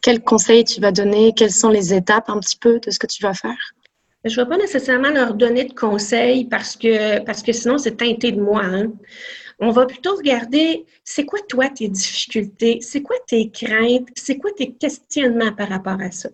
Quels 0.00 0.22
conseils 0.22 0.64
tu 0.64 0.80
vas 0.80 0.92
donner? 0.92 1.32
Quelles 1.34 1.52
sont 1.52 1.70
les 1.70 1.92
étapes 1.92 2.30
un 2.30 2.38
petit 2.38 2.56
peu 2.56 2.78
de 2.80 2.90
ce 2.90 2.98
que 2.98 3.06
tu 3.06 3.22
vas 3.22 3.34
faire? 3.34 3.74
Je 4.24 4.40
ne 4.40 4.44
vais 4.44 4.48
pas 4.48 4.58
nécessairement 4.58 5.10
leur 5.10 5.34
donner 5.34 5.64
de 5.64 5.72
conseils 5.72 6.44
parce 6.46 6.76
que, 6.76 7.20
parce 7.20 7.42
que 7.42 7.52
sinon, 7.52 7.78
c'est 7.78 7.96
teinté 7.96 8.32
de 8.32 8.40
moi. 8.40 8.62
Hein. 8.64 8.92
On 9.58 9.70
va 9.70 9.86
plutôt 9.86 10.16
regarder, 10.16 10.84
c'est 11.04 11.24
quoi 11.24 11.38
toi 11.48 11.68
tes 11.68 11.88
difficultés? 11.88 12.80
C'est 12.82 13.02
quoi 13.02 13.16
tes 13.26 13.50
craintes? 13.50 14.08
C'est 14.14 14.36
quoi 14.36 14.50
tes 14.52 14.72
questionnements 14.72 15.52
par 15.52 15.68
rapport 15.68 16.00
à 16.00 16.10
ça? 16.10 16.28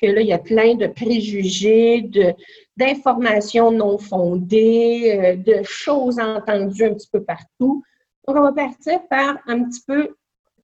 Que 0.00 0.06
là, 0.06 0.20
il 0.20 0.26
y 0.26 0.32
a 0.32 0.38
plein 0.38 0.74
de 0.74 0.86
préjugés, 0.86 2.02
de, 2.02 2.32
d'informations 2.76 3.70
non 3.70 3.98
fondées, 3.98 5.18
euh, 5.18 5.36
de 5.36 5.64
choses 5.64 6.18
entendues 6.18 6.84
un 6.84 6.94
petit 6.94 7.08
peu 7.10 7.22
partout. 7.22 7.82
Donc, 8.26 8.36
on 8.36 8.42
va 8.42 8.52
partir 8.52 9.00
par 9.08 9.38
un 9.46 9.64
petit 9.64 9.82
peu, 9.86 10.14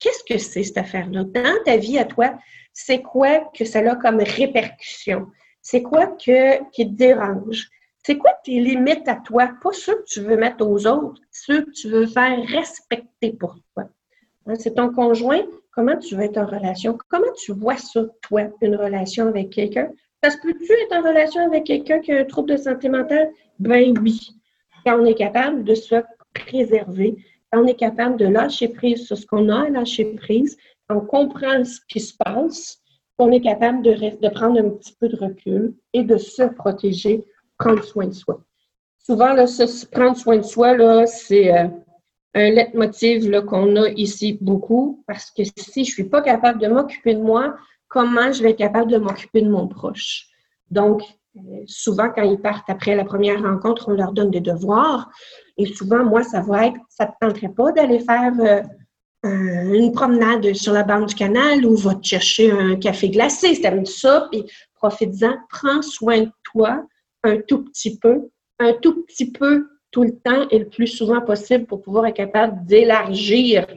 qu'est-ce 0.01 0.23
que 0.25 0.37
c'est 0.37 0.63
cette 0.63 0.77
affaire-là? 0.77 1.23
Dans 1.23 1.63
ta 1.63 1.77
vie 1.77 1.97
à 1.97 2.05
toi, 2.05 2.33
c'est 2.73 3.01
quoi 3.01 3.49
que 3.55 3.63
ça 3.63 3.79
a 3.79 3.95
comme 3.95 4.19
répercussion? 4.19 5.27
C'est 5.61 5.83
quoi 5.83 6.07
que, 6.07 6.69
qui 6.71 6.85
te 6.87 6.93
dérange? 6.93 7.69
C'est 8.03 8.17
quoi 8.17 8.31
tes 8.43 8.59
limites 8.59 9.07
à 9.07 9.15
toi? 9.15 9.51
Pas 9.61 9.71
ceux 9.71 9.95
que 9.95 10.05
tu 10.07 10.21
veux 10.21 10.35
mettre 10.35 10.67
aux 10.67 10.87
autres, 10.87 11.21
ceux 11.31 11.61
que 11.65 11.71
tu 11.71 11.87
veux 11.87 12.07
faire 12.07 12.43
respecter 12.47 13.31
pour 13.33 13.55
toi. 13.73 13.85
Hein, 14.47 14.55
c'est 14.55 14.73
ton 14.73 14.91
conjoint, 14.91 15.43
comment 15.71 15.97
tu 15.97 16.15
veux 16.15 16.23
être 16.23 16.37
en 16.37 16.47
relation? 16.47 16.97
Comment 17.09 17.31
tu 17.45 17.53
vois 17.53 17.77
ça, 17.77 18.01
toi, 18.23 18.43
une 18.61 18.75
relation 18.75 19.27
avec 19.27 19.51
quelqu'un? 19.51 19.91
Ça 20.23 20.31
se 20.31 20.37
peut-tu 20.37 20.71
être 20.71 20.95
en 20.95 21.07
relation 21.07 21.45
avec 21.45 21.65
quelqu'un 21.65 21.99
qui 21.99 22.11
a 22.11 22.19
un 22.19 22.25
trouble 22.25 22.49
de 22.49 22.57
santé 22.57 22.89
mentale? 22.89 23.29
Ben 23.59 23.95
oui. 24.01 24.19
Quand 24.83 24.99
on 24.99 25.05
est 25.05 25.15
capable 25.15 25.63
de 25.63 25.75
se 25.75 25.95
préserver, 26.33 27.15
on 27.53 27.65
est 27.67 27.75
capable 27.75 28.17
de 28.17 28.25
lâcher 28.25 28.69
prise 28.69 29.05
sur 29.05 29.17
ce 29.17 29.25
qu'on 29.25 29.49
a 29.49 29.65
à 29.65 29.69
lâcher 29.69 30.05
prise, 30.15 30.57
on 30.89 31.01
comprend 31.01 31.63
ce 31.63 31.79
qui 31.87 31.99
se 31.99 32.13
passe, 32.17 32.79
on 33.17 33.31
est 33.31 33.41
capable 33.41 33.81
de, 33.83 34.29
prendre 34.29 34.59
un 34.59 34.69
petit 34.69 34.95
peu 34.99 35.07
de 35.07 35.15
recul 35.15 35.73
et 35.93 36.03
de 36.03 36.17
se 36.17 36.43
protéger, 36.43 37.23
prendre 37.57 37.83
soin 37.83 38.07
de 38.07 38.13
soi. 38.13 38.41
Souvent, 38.97 39.33
là, 39.33 39.45
prendre 39.91 40.17
soin 40.17 40.37
de 40.37 40.43
soi, 40.43 41.05
c'est 41.05 41.55
euh, 41.55 41.67
un 42.33 42.49
leitmotiv 42.49 43.29
qu'on 43.45 43.75
a 43.75 43.89
ici 43.89 44.37
beaucoup 44.41 45.03
parce 45.07 45.31
que 45.31 45.43
si 45.43 45.85
je 45.85 45.91
ne 45.91 45.93
suis 45.93 46.03
pas 46.05 46.21
capable 46.21 46.59
de 46.59 46.67
m'occuper 46.67 47.15
de 47.15 47.21
moi, 47.21 47.55
comment 47.87 48.31
je 48.31 48.43
vais 48.43 48.51
être 48.51 48.57
capable 48.57 48.91
de 48.91 48.97
m'occuper 48.97 49.41
de 49.41 49.49
mon 49.49 49.67
proche? 49.67 50.27
Donc, 50.69 51.03
souvent, 51.65 52.09
quand 52.09 52.23
ils 52.23 52.39
partent 52.39 52.69
après 52.69 52.95
la 52.95 53.05
première 53.05 53.41
rencontre, 53.41 53.89
on 53.89 53.93
leur 53.93 54.11
donne 54.11 54.31
des 54.31 54.41
devoirs. 54.41 55.09
Et 55.57 55.65
souvent, 55.65 56.03
moi, 56.03 56.23
ça 56.23 56.41
va 56.41 56.67
être, 56.67 56.77
ça 56.89 57.05
ne 57.05 57.11
te 57.11 57.15
tenterait 57.21 57.53
pas 57.53 57.71
d'aller 57.71 57.99
faire 57.99 58.33
euh, 58.39 58.61
une 59.23 59.91
promenade 59.91 60.53
sur 60.53 60.73
la 60.73 60.83
bande 60.83 61.07
du 61.07 61.15
canal 61.15 61.65
ou 61.65 61.75
va 61.75 61.95
te 61.95 62.05
chercher 62.05 62.51
un 62.51 62.75
café 62.75 63.09
glacé, 63.09 63.55
si 63.55 63.61
t'aimes 63.61 63.85
ça, 63.85 64.27
puis 64.31 64.43
profite-en, 64.75 65.35
prends 65.49 65.81
soin 65.81 66.21
de 66.21 66.31
toi 66.43 66.83
un 67.23 67.37
tout 67.37 67.63
petit 67.65 67.97
peu, 67.97 68.29
un 68.59 68.73
tout 68.73 69.03
petit 69.03 69.31
peu 69.31 69.67
tout 69.91 70.03
le 70.03 70.17
temps 70.17 70.47
et 70.49 70.59
le 70.59 70.69
plus 70.69 70.87
souvent 70.87 71.21
possible 71.21 71.65
pour 71.65 71.81
pouvoir 71.81 72.07
être 72.07 72.15
capable 72.15 72.65
d'élargir 72.65 73.67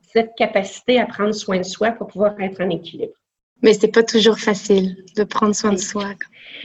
cette 0.00 0.30
capacité 0.36 0.98
à 0.98 1.06
prendre 1.06 1.34
soin 1.34 1.58
de 1.58 1.64
soi 1.64 1.90
pour 1.90 2.06
pouvoir 2.06 2.40
être 2.40 2.62
en 2.62 2.70
équilibre. 2.70 3.14
Mais 3.62 3.74
c'est 3.74 3.88
pas 3.88 4.02
toujours 4.02 4.38
facile 4.38 5.04
de 5.16 5.24
prendre 5.24 5.54
soin 5.54 5.72
de 5.72 5.78
soi. 5.78 6.14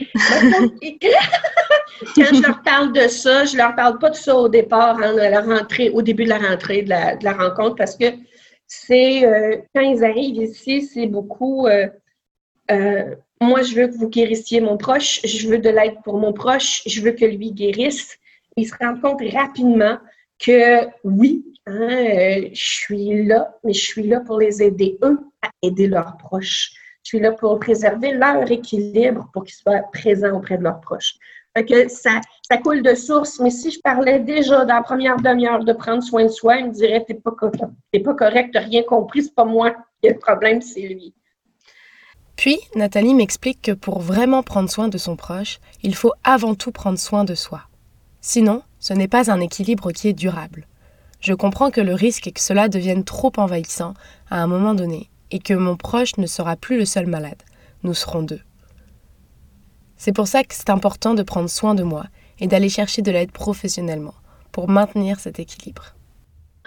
Quand 2.14 2.24
je 2.34 2.42
leur 2.42 2.62
parle 2.62 2.92
de 2.92 3.08
ça, 3.08 3.44
je 3.44 3.56
leur 3.56 3.74
parle 3.76 3.98
pas 3.98 4.10
de 4.10 4.16
ça 4.16 4.34
au 4.36 4.48
départ, 4.48 4.98
hein, 4.98 5.12
la 5.12 5.40
rentrée, 5.40 5.88
au 5.90 6.02
début 6.02 6.24
de 6.24 6.30
la 6.30 6.38
rentrée, 6.38 6.82
de 6.82 6.88
la, 6.88 7.32
rencontre, 7.32 7.76
parce 7.76 7.96
que 7.96 8.06
c'est 8.66 9.24
euh, 9.24 9.56
quand 9.74 9.82
ils 9.82 10.04
arrivent 10.04 10.42
ici, 10.42 10.82
c'est 10.82 11.06
beaucoup 11.06 11.66
euh, 11.66 11.86
euh, 12.70 13.14
moi, 13.42 13.62
je 13.62 13.74
veux 13.74 13.88
que 13.88 13.94
vous 13.94 14.08
guérissiez 14.08 14.60
mon 14.60 14.76
proche, 14.76 15.20
je 15.24 15.48
veux 15.48 15.58
de 15.58 15.68
l'aide 15.68 15.96
pour 16.04 16.18
mon 16.18 16.32
proche, 16.32 16.82
je 16.86 17.00
veux 17.02 17.10
que 17.10 17.24
lui 17.24 17.52
guérisse. 17.52 18.16
Ils 18.56 18.68
se 18.68 18.74
rendent 18.80 19.00
compte 19.00 19.20
rapidement 19.32 19.98
que 20.38 20.86
oui, 21.02 21.44
hein, 21.66 22.44
je 22.52 22.64
suis 22.64 23.24
là, 23.24 23.54
mais 23.64 23.72
je 23.72 23.84
suis 23.84 24.04
là 24.04 24.20
pour 24.20 24.38
les 24.38 24.62
aider, 24.62 24.96
eux, 25.02 25.18
à 25.42 25.50
aider 25.62 25.88
leurs 25.88 26.16
proches. 26.18 26.72
Je 27.02 27.08
suis 27.08 27.20
là 27.20 27.32
pour 27.32 27.58
préserver 27.58 28.12
leur 28.12 28.50
équilibre 28.50 29.28
pour 29.32 29.44
qu'ils 29.44 29.54
soient 29.54 29.82
présents 29.92 30.36
auprès 30.36 30.56
de 30.56 30.62
leurs 30.62 30.80
proches. 30.80 31.14
que 31.56 31.88
ça, 31.88 32.20
ça 32.48 32.58
coule 32.58 32.82
de 32.82 32.94
source, 32.94 33.40
mais 33.40 33.50
si 33.50 33.70
je 33.70 33.80
parlais 33.80 34.20
déjà 34.20 34.64
dans 34.64 34.74
la 34.74 34.82
première 34.82 35.16
demi-heure 35.16 35.64
de 35.64 35.72
prendre 35.72 36.02
soin 36.02 36.24
de 36.24 36.28
soi, 36.28 36.56
il 36.56 36.68
me 36.68 36.72
dirait 36.72 37.04
T'es 37.06 37.14
pas, 37.14 37.34
t'es 37.92 38.00
pas 38.00 38.14
correct, 38.14 38.50
t'as 38.52 38.60
rien 38.60 38.82
compris, 38.82 39.24
c'est 39.24 39.34
pas 39.34 39.44
moi 39.44 39.72
qui 40.00 40.08
ai 40.08 40.12
le 40.12 40.18
problème, 40.18 40.60
c'est 40.62 40.80
lui. 40.80 41.12
Puis, 42.36 42.58
Nathalie 42.74 43.14
m'explique 43.14 43.62
que 43.62 43.72
pour 43.72 44.00
vraiment 44.00 44.42
prendre 44.42 44.70
soin 44.70 44.88
de 44.88 44.98
son 44.98 45.16
proche, 45.16 45.60
il 45.82 45.94
faut 45.94 46.12
avant 46.24 46.54
tout 46.54 46.72
prendre 46.72 46.98
soin 46.98 47.24
de 47.24 47.34
soi. 47.34 47.62
Sinon, 48.20 48.62
ce 48.78 48.94
n'est 48.94 49.08
pas 49.08 49.30
un 49.30 49.40
équilibre 49.40 49.92
qui 49.92 50.08
est 50.08 50.12
durable. 50.12 50.66
Je 51.20 51.34
comprends 51.34 51.70
que 51.70 51.80
le 51.80 51.94
risque 51.94 52.26
est 52.26 52.32
que 52.32 52.40
cela 52.40 52.68
devienne 52.68 53.04
trop 53.04 53.32
envahissant 53.36 53.94
à 54.30 54.42
un 54.42 54.46
moment 54.46 54.74
donné 54.74 55.08
et 55.32 55.40
que 55.40 55.54
mon 55.54 55.76
proche 55.76 56.16
ne 56.18 56.26
sera 56.26 56.54
plus 56.56 56.78
le 56.78 56.84
seul 56.84 57.06
malade. 57.06 57.42
Nous 57.82 57.94
serons 57.94 58.22
deux. 58.22 58.40
C'est 59.96 60.12
pour 60.12 60.28
ça 60.28 60.44
que 60.44 60.54
c'est 60.54 60.70
important 60.70 61.14
de 61.14 61.22
prendre 61.22 61.50
soin 61.50 61.74
de 61.74 61.82
moi 61.82 62.04
et 62.38 62.46
d'aller 62.46 62.68
chercher 62.68 63.02
de 63.02 63.10
l'aide 63.10 63.32
professionnellement 63.32 64.14
pour 64.52 64.68
maintenir 64.68 65.18
cet 65.18 65.38
équilibre. 65.38 65.96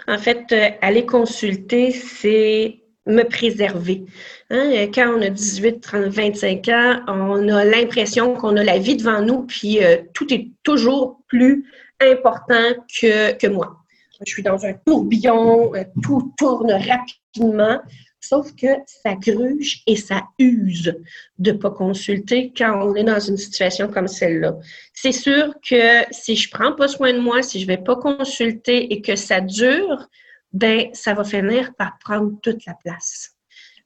En 0.08 0.18
fait, 0.18 0.52
euh, 0.52 0.68
aller 0.82 1.06
consulter, 1.06 1.92
c'est 1.92 2.80
me 3.06 3.22
préserver. 3.22 4.04
Hein, 4.50 4.88
quand 4.92 5.14
on 5.16 5.22
a 5.22 5.28
18, 5.28 5.80
30, 5.80 6.04
25 6.06 6.68
ans, 6.68 7.00
on 7.08 7.48
a 7.48 7.64
l'impression 7.64 8.34
qu'on 8.34 8.56
a 8.56 8.64
la 8.64 8.78
vie 8.78 8.96
devant 8.96 9.22
nous, 9.22 9.42
puis 9.42 9.82
euh, 9.82 9.98
tout 10.12 10.32
est 10.32 10.48
toujours 10.64 11.20
plus 11.28 11.64
important 12.00 12.72
que, 13.00 13.32
que 13.34 13.46
moi. 13.46 13.76
Je 14.24 14.32
suis 14.32 14.42
dans 14.42 14.64
un 14.64 14.72
tourbillon, 14.72 15.74
euh, 15.74 15.84
tout 16.02 16.32
tourne 16.38 16.72
rapidement. 16.72 17.80
Sauf 18.28 18.54
que 18.56 18.66
ça 18.86 19.14
gruge 19.14 19.82
et 19.86 19.96
ça 19.96 20.24
use 20.38 20.94
de 21.38 21.52
ne 21.52 21.56
pas 21.56 21.70
consulter 21.70 22.52
quand 22.56 22.82
on 22.82 22.94
est 22.94 23.04
dans 23.04 23.20
une 23.20 23.36
situation 23.36 23.88
comme 23.88 24.08
celle-là. 24.08 24.56
C'est 24.92 25.12
sûr 25.12 25.54
que 25.68 26.04
si 26.10 26.34
je 26.34 26.48
ne 26.48 26.58
prends 26.58 26.72
pas 26.72 26.88
soin 26.88 27.12
de 27.12 27.18
moi, 27.18 27.42
si 27.42 27.60
je 27.60 27.64
ne 27.64 27.68
vais 27.68 27.82
pas 27.82 27.96
consulter 27.96 28.92
et 28.92 29.00
que 29.00 29.14
ça 29.14 29.40
dure, 29.40 30.08
ben 30.52 30.88
ça 30.92 31.14
va 31.14 31.22
finir 31.24 31.74
par 31.74 31.98
prendre 31.98 32.32
toute 32.42 32.64
la 32.66 32.74
place. 32.74 33.36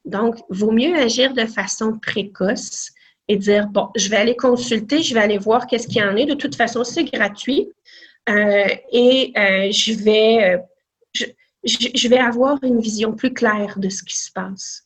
Donc, 0.04 0.36
vaut 0.48 0.72
mieux 0.72 0.96
agir 0.96 1.34
de 1.34 1.44
façon 1.44 1.98
précoce 1.98 2.90
et 3.28 3.36
dire, 3.36 3.66
bon, 3.68 3.88
je 3.96 4.08
vais 4.08 4.16
aller 4.16 4.36
consulter, 4.36 5.02
je 5.02 5.12
vais 5.14 5.20
aller 5.20 5.38
voir 5.38 5.66
qu'est-ce 5.66 5.86
qu'il 5.86 5.98
y 5.98 6.02
en 6.02 6.16
a. 6.16 6.24
De 6.24 6.34
toute 6.34 6.54
façon, 6.54 6.84
c'est 6.84 7.04
gratuit. 7.04 7.68
Euh, 8.28 8.68
et 8.92 9.32
euh, 9.36 9.70
je 9.70 9.92
vais, 9.92 10.58
je, 11.64 12.08
vais 12.08 12.18
avoir 12.18 12.58
une 12.62 12.80
vision 12.80 13.12
plus 13.12 13.32
claire 13.32 13.78
de 13.78 13.88
ce 13.88 14.02
qui 14.02 14.16
se 14.16 14.30
passe. 14.32 14.84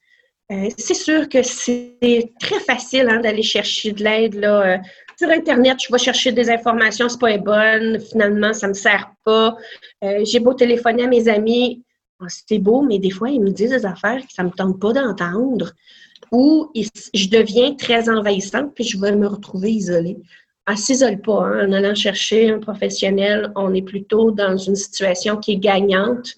Euh, 0.52 0.68
c'est 0.76 0.94
sûr 0.94 1.28
que 1.28 1.42
c'est 1.42 2.32
très 2.38 2.60
facile 2.60 3.08
hein, 3.08 3.20
d'aller 3.20 3.42
chercher 3.42 3.92
de 3.92 4.02
l'aide. 4.04 4.34
Là, 4.34 4.74
euh, 4.74 4.78
sur 5.18 5.30
Internet, 5.30 5.78
je 5.86 5.92
vais 5.92 5.98
chercher 5.98 6.32
des 6.32 6.50
informations, 6.50 7.08
c'est 7.08 7.20
pas 7.20 7.38
bonne, 7.38 8.00
finalement, 8.00 8.52
ça 8.52 8.68
me 8.68 8.74
sert 8.74 9.10
pas. 9.24 9.56
Euh, 10.02 10.24
j'ai 10.24 10.40
beau 10.40 10.52
téléphoner 10.52 11.04
à 11.04 11.06
mes 11.06 11.28
amis, 11.28 11.82
ah, 12.20 12.26
c'est 12.28 12.58
beau, 12.58 12.82
mais 12.82 12.98
des 12.98 13.10
fois, 13.10 13.30
ils 13.30 13.40
me 13.40 13.50
disent 13.50 13.70
des 13.70 13.86
affaires 13.86 14.20
que 14.20 14.32
ça 14.32 14.42
me 14.42 14.50
tente 14.50 14.78
pas 14.80 14.92
d'entendre. 14.92 15.72
Ou 16.32 16.70
je 16.74 17.28
deviens 17.28 17.74
très 17.74 18.08
envahissante, 18.08 18.74
puis 18.74 18.84
je 18.84 18.98
vais 19.00 19.14
me 19.14 19.28
retrouver 19.28 19.72
isolée. 19.72 20.18
Elle 20.66 20.78
s'isole 20.78 21.20
pas. 21.20 21.44
Hein, 21.44 21.68
en 21.68 21.72
allant 21.72 21.94
chercher 21.94 22.50
un 22.50 22.58
professionnel, 22.58 23.52
on 23.56 23.72
est 23.74 23.82
plutôt 23.82 24.30
dans 24.30 24.56
une 24.56 24.76
situation 24.76 25.36
qui 25.36 25.52
est 25.52 25.56
gagnante 25.56 26.34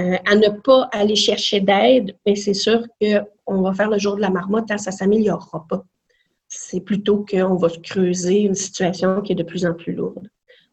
euh, 0.00 0.16
à 0.26 0.34
ne 0.34 0.48
pas 0.48 0.88
aller 0.92 1.14
chercher 1.14 1.60
d'aide, 1.60 2.16
mais 2.26 2.34
c'est 2.34 2.54
sûr 2.54 2.82
qu'on 3.00 3.62
va 3.62 3.72
faire 3.74 3.88
le 3.88 3.98
jour 3.98 4.16
de 4.16 4.20
la 4.20 4.30
marmotte, 4.30 4.70
hein, 4.70 4.78
ça 4.78 4.90
ne 4.90 4.96
s'améliorera 4.96 5.66
pas. 5.68 5.84
C'est 6.48 6.80
plutôt 6.80 7.24
qu'on 7.28 7.54
va 7.54 7.68
creuser 7.82 8.40
une 8.40 8.54
situation 8.54 9.20
qui 9.22 9.32
est 9.32 9.36
de 9.36 9.44
plus 9.44 9.64
en 9.66 9.74
plus 9.74 9.92
lourde. 9.92 10.28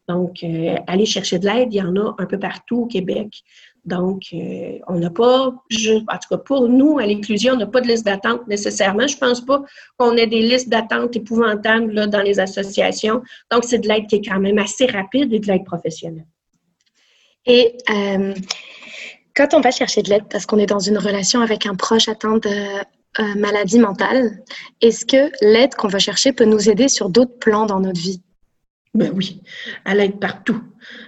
Donc, 0.08 0.44
euh, 0.44 0.76
aller 0.88 1.06
chercher 1.06 1.38
de 1.38 1.46
l'aide, 1.46 1.74
il 1.74 1.78
y 1.78 1.82
en 1.82 1.96
a 1.96 2.16
un 2.18 2.26
peu 2.26 2.40
partout 2.40 2.82
au 2.82 2.86
Québec. 2.88 3.44
Donc, 3.86 4.24
euh, 4.34 4.80
on 4.88 5.00
n'a 5.00 5.10
pas, 5.10 5.48
en 5.48 5.52
tout 5.52 6.30
cas 6.30 6.38
pour 6.38 6.68
nous, 6.68 6.98
à 6.98 7.06
l'inclusion, 7.06 7.54
on 7.54 7.58
n'a 7.58 7.68
pas 7.68 7.82
de 7.82 7.88
liste 7.88 8.06
d'attente 8.06 8.48
nécessairement. 8.48 9.08
Je 9.08 9.16
ne 9.16 9.20
pense 9.20 9.42
pas 9.42 9.62
qu'on 9.98 10.16
ait 10.18 10.28
des 10.28 10.42
listes 10.42 10.70
d'attente 10.70 11.16
épouvantables 11.16 11.92
là, 11.94 12.08
dans 12.08 12.22
les 12.22 12.40
associations. 12.40 13.22
Donc, 13.52 13.64
c'est 13.66 13.80
de 13.80 13.88
l'aide 13.88 14.08
qui 14.08 14.16
est 14.16 14.28
quand 14.28 14.40
même 14.40 14.58
assez 14.58 14.88
rapide 14.88 15.32
et 15.32 15.40
de 15.40 15.48
l'aide 15.48 15.64
professionnelle. 15.64 16.28
Et 17.46 17.76
quand 19.36 19.54
on 19.54 19.62
va 19.62 19.72
chercher 19.72 20.02
de 20.02 20.10
l'aide 20.10 20.26
parce 20.30 20.46
qu'on 20.46 20.58
est 20.60 20.66
dans 20.66 20.80
une 20.80 20.98
relation 20.98 21.42
avec 21.42 21.66
un 21.66 21.76
proche 21.76 22.08
atteint 22.08 22.38
de 22.38 22.50
euh, 23.20 23.36
maladie 23.36 23.80
mentale, 23.80 24.44
est-ce 24.82 25.06
que 25.06 25.32
l'aide 25.42 25.76
qu'on 25.76 25.88
va 25.88 26.00
chercher 26.00 26.34
peut 26.34 26.46
nous 26.46 26.70
aider 26.70 26.88
sur 26.88 27.10
d'autres 27.10 27.38
plans 27.40 27.66
dans 27.66 27.80
notre 27.80 28.00
vie? 28.00 28.22
Ben 28.94 29.10
oui, 29.16 29.42
elle 29.86 30.02
aide 30.02 30.20
partout. 30.20 30.62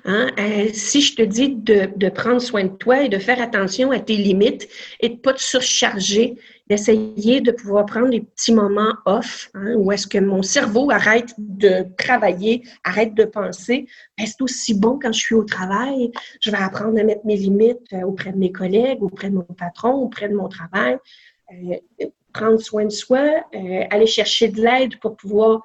Hein? 0.06 0.30
Euh, 0.40 0.70
si 0.74 1.02
je 1.02 1.16
te 1.16 1.22
dis 1.22 1.50
de, 1.50 2.10
prendre 2.10 2.40
soin 2.40 2.64
de 2.64 2.76
toi 2.78 3.04
et 3.04 3.10
de 3.10 3.18
faire 3.18 3.42
attention 3.42 3.92
à 3.92 4.00
tes 4.00 4.16
limites 4.16 4.70
et 5.02 5.10
de 5.10 5.14
ne 5.16 5.20
pas 5.20 5.34
te 5.34 5.42
surcharger, 5.42 6.38
d'essayer 6.68 7.42
de 7.42 7.52
pouvoir 7.52 7.86
prendre 7.86 8.10
des 8.10 8.22
petits 8.22 8.54
moments 8.54 8.94
off, 9.06 9.50
hein, 9.54 9.76
où 9.76 9.92
est-ce 9.92 10.08
que 10.08 10.18
mon 10.18 10.42
cerveau 10.42 10.90
arrête 10.92 11.34
de 11.38 11.86
travailler, 11.98 12.64
arrête 12.84 13.14
de 13.14 13.26
penser, 13.26 13.88
ben, 14.18 14.26
c'est 14.26 14.42
aussi 14.42 14.74
bon 14.74 14.98
quand 15.02 15.12
je 15.12 15.20
suis 15.20 15.36
au 15.36 15.44
travail. 15.44 16.12
Je 16.42 16.52
vais 16.52 16.58
apprendre 16.58 17.00
à 17.00 17.04
mettre 17.04 17.26
mes 17.26 17.36
limites 17.36 17.92
euh, 17.94 18.02
auprès 18.04 18.32
de 18.32 18.38
mes 18.38 18.52
collègues, 18.52 19.04
auprès 19.04 19.30
de 19.30 19.36
mon 19.36 19.44
patron, 19.44 19.94
auprès 19.94 20.30
de 20.30 20.36
mon 20.36 20.48
travail. 20.48 20.98
Euh, 21.52 22.06
prendre 22.34 22.60
soin 22.60 22.86
de 22.86 22.90
soi, 22.90 23.46
aller 23.92 24.08
chercher 24.08 24.48
de 24.48 24.60
l'aide 24.60 25.00
pour 25.00 25.16
pouvoir 25.16 25.62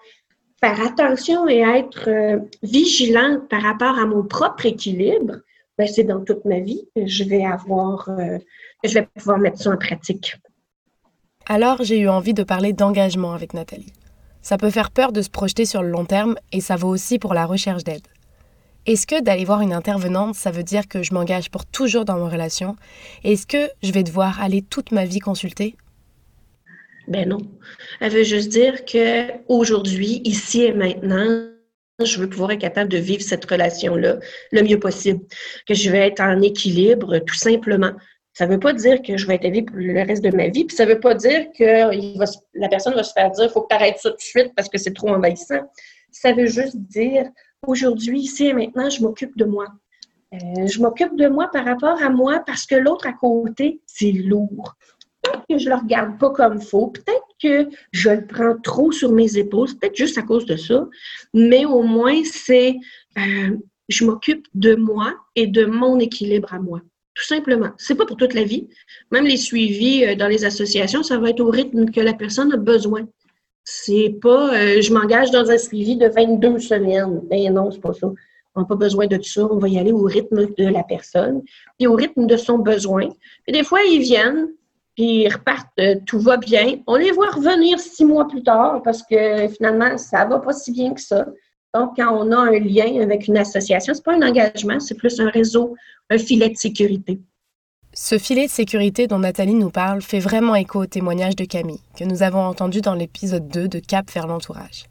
faire 0.60 0.80
attention 0.80 1.48
et 1.48 1.58
être 1.58 2.08
euh, 2.08 2.38
vigilante 2.62 3.48
par 3.48 3.62
rapport 3.62 3.98
à 3.98 4.06
mon 4.06 4.24
propre 4.24 4.66
équilibre, 4.66 5.36
ben, 5.76 5.86
c'est 5.86 6.04
dans 6.04 6.24
toute 6.24 6.44
ma 6.44 6.60
vie 6.60 6.88
que 6.96 7.06
je 7.06 7.24
vais 7.24 7.44
avoir, 7.44 8.08
euh, 8.08 8.38
je 8.84 8.94
vais 8.94 9.08
pouvoir 9.16 9.38
mettre 9.38 9.58
ça 9.58 9.70
en 9.70 9.76
pratique. 9.76 10.34
Alors, 11.50 11.82
j'ai 11.82 11.98
eu 11.98 12.10
envie 12.10 12.34
de 12.34 12.42
parler 12.42 12.74
d'engagement 12.74 13.32
avec 13.32 13.54
Nathalie. 13.54 13.94
Ça 14.42 14.58
peut 14.58 14.68
faire 14.68 14.90
peur 14.90 15.12
de 15.12 15.22
se 15.22 15.30
projeter 15.30 15.64
sur 15.64 15.82
le 15.82 15.88
long 15.88 16.04
terme 16.04 16.36
et 16.52 16.60
ça 16.60 16.76
vaut 16.76 16.90
aussi 16.90 17.18
pour 17.18 17.32
la 17.32 17.46
recherche 17.46 17.84
d'aide. 17.84 18.06
Est-ce 18.84 19.06
que 19.06 19.22
d'aller 19.22 19.46
voir 19.46 19.62
une 19.62 19.72
intervenante, 19.72 20.34
ça 20.34 20.50
veut 20.50 20.62
dire 20.62 20.86
que 20.88 21.02
je 21.02 21.14
m'engage 21.14 21.50
pour 21.50 21.64
toujours 21.64 22.04
dans 22.04 22.18
ma 22.18 22.28
relation? 22.28 22.76
Est-ce 23.24 23.46
que 23.46 23.70
je 23.82 23.92
vais 23.92 24.02
devoir 24.02 24.42
aller 24.42 24.60
toute 24.60 24.92
ma 24.92 25.06
vie 25.06 25.20
consulter? 25.20 25.74
Ben 27.08 27.26
non. 27.26 27.38
Elle 28.00 28.12
veut 28.12 28.24
juste 28.24 28.50
dire 28.50 28.84
que 28.84 29.32
aujourd'hui, 29.48 30.20
ici 30.24 30.64
et 30.64 30.74
maintenant, 30.74 31.48
je 32.04 32.20
veux 32.20 32.28
pouvoir 32.28 32.50
être 32.50 32.60
capable 32.60 32.90
de 32.90 32.98
vivre 32.98 33.22
cette 33.22 33.46
relation-là 33.46 34.18
le 34.52 34.62
mieux 34.62 34.78
possible, 34.78 35.20
que 35.66 35.72
je 35.72 35.90
vais 35.90 36.08
être 36.08 36.20
en 36.20 36.42
équilibre, 36.42 37.18
tout 37.20 37.34
simplement. 37.34 37.92
Ça 38.38 38.46
ne 38.46 38.52
veut 38.52 38.60
pas 38.60 38.72
dire 38.72 39.02
que 39.02 39.16
je 39.16 39.26
vais 39.26 39.34
être 39.34 39.46
aidée 39.46 39.62
pour 39.62 39.78
le 39.78 40.00
reste 40.00 40.22
de 40.22 40.30
ma 40.30 40.46
vie, 40.46 40.64
puis 40.64 40.76
ça 40.76 40.86
ne 40.86 40.92
veut 40.92 41.00
pas 41.00 41.12
dire 41.12 41.48
que 41.58 41.90
la 42.54 42.68
personne 42.68 42.94
va 42.94 43.02
se 43.02 43.12
faire 43.12 43.32
dire 43.32 43.50
faut 43.50 43.62
que 43.62 43.66
tu 43.70 43.74
arrêtes 43.74 43.98
ça 43.98 44.10
tout 44.10 44.16
de 44.16 44.22
suite 44.22 44.52
parce 44.54 44.68
que 44.68 44.78
c'est 44.78 44.92
trop 44.92 45.08
envahissant. 45.08 45.68
Ça 46.12 46.32
veut 46.32 46.46
juste 46.46 46.76
dire 46.76 47.28
aujourd'hui, 47.66 48.20
ici 48.20 48.46
et 48.46 48.52
maintenant, 48.52 48.88
je 48.90 49.02
m'occupe 49.02 49.36
de 49.36 49.44
moi. 49.44 49.66
Euh, 50.34 50.68
je 50.68 50.80
m'occupe 50.80 51.16
de 51.16 51.26
moi 51.26 51.50
par 51.52 51.64
rapport 51.64 52.00
à 52.00 52.10
moi 52.10 52.40
parce 52.46 52.64
que 52.64 52.76
l'autre 52.76 53.08
à 53.08 53.12
côté, 53.12 53.80
c'est 53.86 54.12
lourd 54.12 54.76
peut-être 55.20 55.44
que 55.50 55.58
je 55.58 55.68
le 55.68 55.74
regarde 55.74 56.16
pas 56.16 56.30
comme 56.30 56.60
faut, 56.60 56.86
peut-être 56.86 57.26
que 57.42 57.68
je 57.90 58.10
le 58.10 58.24
prends 58.24 58.56
trop 58.62 58.92
sur 58.92 59.10
mes 59.10 59.36
épaules, 59.36 59.66
peut-être 59.80 59.96
juste 59.96 60.16
à 60.16 60.22
cause 60.22 60.46
de 60.46 60.54
ça, 60.54 60.86
mais 61.34 61.64
au 61.64 61.82
moins 61.82 62.22
c'est 62.22 62.76
euh, 63.18 63.56
je 63.88 64.04
m'occupe 64.04 64.46
de 64.54 64.76
moi 64.76 65.12
et 65.34 65.48
de 65.48 65.64
mon 65.64 65.98
équilibre 65.98 66.54
à 66.54 66.60
moi. 66.60 66.80
Tout 67.18 67.24
simplement. 67.24 67.70
C'est 67.78 67.96
pas 67.96 68.06
pour 68.06 68.16
toute 68.16 68.32
la 68.32 68.44
vie. 68.44 68.68
Même 69.10 69.24
les 69.24 69.36
suivis 69.36 70.04
euh, 70.04 70.14
dans 70.14 70.28
les 70.28 70.44
associations, 70.44 71.02
ça 71.02 71.18
va 71.18 71.30
être 71.30 71.40
au 71.40 71.50
rythme 71.50 71.90
que 71.90 72.00
la 72.00 72.14
personne 72.14 72.52
a 72.52 72.56
besoin. 72.56 73.08
C'est 73.64 74.14
pas 74.22 74.54
euh, 74.54 74.80
je 74.80 74.92
m'engage 74.92 75.32
dans 75.32 75.50
un 75.50 75.58
suivi 75.58 75.96
de 75.96 76.06
22 76.06 76.60
semaines. 76.60 77.20
Ben 77.28 77.52
non, 77.52 77.72
c'est 77.72 77.80
pas 77.80 77.92
ça. 77.92 78.06
On 78.54 78.60
n'a 78.60 78.66
pas 78.66 78.76
besoin 78.76 79.08
de 79.08 79.20
ça. 79.20 79.44
On 79.50 79.58
va 79.58 79.68
y 79.68 79.80
aller 79.80 79.90
au 79.90 80.04
rythme 80.04 80.46
de 80.56 80.68
la 80.68 80.84
personne 80.84 81.42
et 81.80 81.88
au 81.88 81.94
rythme 81.94 82.26
de 82.26 82.36
son 82.36 82.58
besoin. 82.58 83.08
Et 83.48 83.52
des 83.52 83.64
fois, 83.64 83.80
ils 83.82 84.00
viennent, 84.00 84.50
puis 84.94 85.22
ils 85.22 85.28
repartent, 85.28 85.66
euh, 85.80 85.96
tout 86.06 86.20
va 86.20 86.36
bien. 86.36 86.76
On 86.86 86.94
les 86.94 87.10
voit 87.10 87.30
revenir 87.30 87.80
six 87.80 88.04
mois 88.04 88.28
plus 88.28 88.44
tard 88.44 88.80
parce 88.84 89.02
que 89.02 89.48
finalement, 89.48 89.98
ça 89.98 90.24
va 90.24 90.38
pas 90.38 90.52
si 90.52 90.70
bien 90.70 90.94
que 90.94 91.00
ça. 91.00 91.26
Donc, 91.74 91.96
quand 91.96 92.14
on 92.14 92.32
a 92.32 92.36
un 92.36 92.58
lien 92.58 93.00
avec 93.02 93.28
une 93.28 93.36
association, 93.36 93.92
c'est 93.94 94.04
pas 94.04 94.14
un 94.14 94.26
engagement, 94.26 94.80
c'est 94.80 94.94
plus 94.94 95.20
un 95.20 95.28
réseau, 95.28 95.76
un 96.08 96.18
filet 96.18 96.48
de 96.48 96.56
sécurité. 96.56 97.20
Ce 97.92 98.16
filet 98.16 98.46
de 98.46 98.50
sécurité 98.50 99.06
dont 99.06 99.18
Nathalie 99.18 99.54
nous 99.54 99.70
parle 99.70 100.02
fait 100.02 100.18
vraiment 100.18 100.54
écho 100.54 100.82
au 100.82 100.86
témoignage 100.86 101.36
de 101.36 101.44
Camille, 101.44 101.82
que 101.98 102.04
nous 102.04 102.22
avons 102.22 102.40
entendu 102.40 102.80
dans 102.80 102.94
l'épisode 102.94 103.48
2 103.48 103.68
de 103.68 103.78
Cap 103.80 104.10
vers 104.10 104.26
l'entourage. 104.26 104.84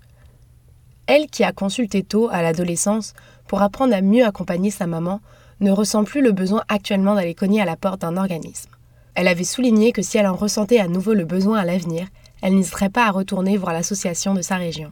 Elle, 1.07 1.27
qui 1.27 1.43
a 1.43 1.51
consulté 1.51 2.03
tôt 2.03 2.27
à 2.31 2.41
l'adolescence 2.41 3.13
pour 3.47 3.61
apprendre 3.61 3.95
à 3.95 4.01
mieux 4.01 4.25
accompagner 4.25 4.71
sa 4.71 4.87
maman, 4.87 5.21
ne 5.61 5.71
ressent 5.71 6.03
plus 6.03 6.21
le 6.21 6.31
besoin 6.31 6.63
actuellement 6.67 7.15
d'aller 7.15 7.33
cogner 7.33 7.61
à 7.61 7.65
la 7.65 7.77
porte 7.77 8.01
d'un 8.01 8.17
organisme. 8.17 8.69
Elle 9.15 9.27
avait 9.27 9.43
souligné 9.43 9.93
que 9.93 10.01
si 10.03 10.17
elle 10.17 10.27
en 10.27 10.35
ressentait 10.35 10.79
à 10.79 10.87
nouveau 10.87 11.13
le 11.13 11.25
besoin 11.25 11.57
à 11.57 11.65
l'avenir, 11.65 12.07
elle 12.41 12.55
n'hésiterait 12.55 12.89
pas 12.89 13.07
à 13.07 13.11
retourner 13.11 13.57
voir 13.57 13.73
l'association 13.73 14.35
de 14.35 14.41
sa 14.41 14.57
région. 14.57 14.91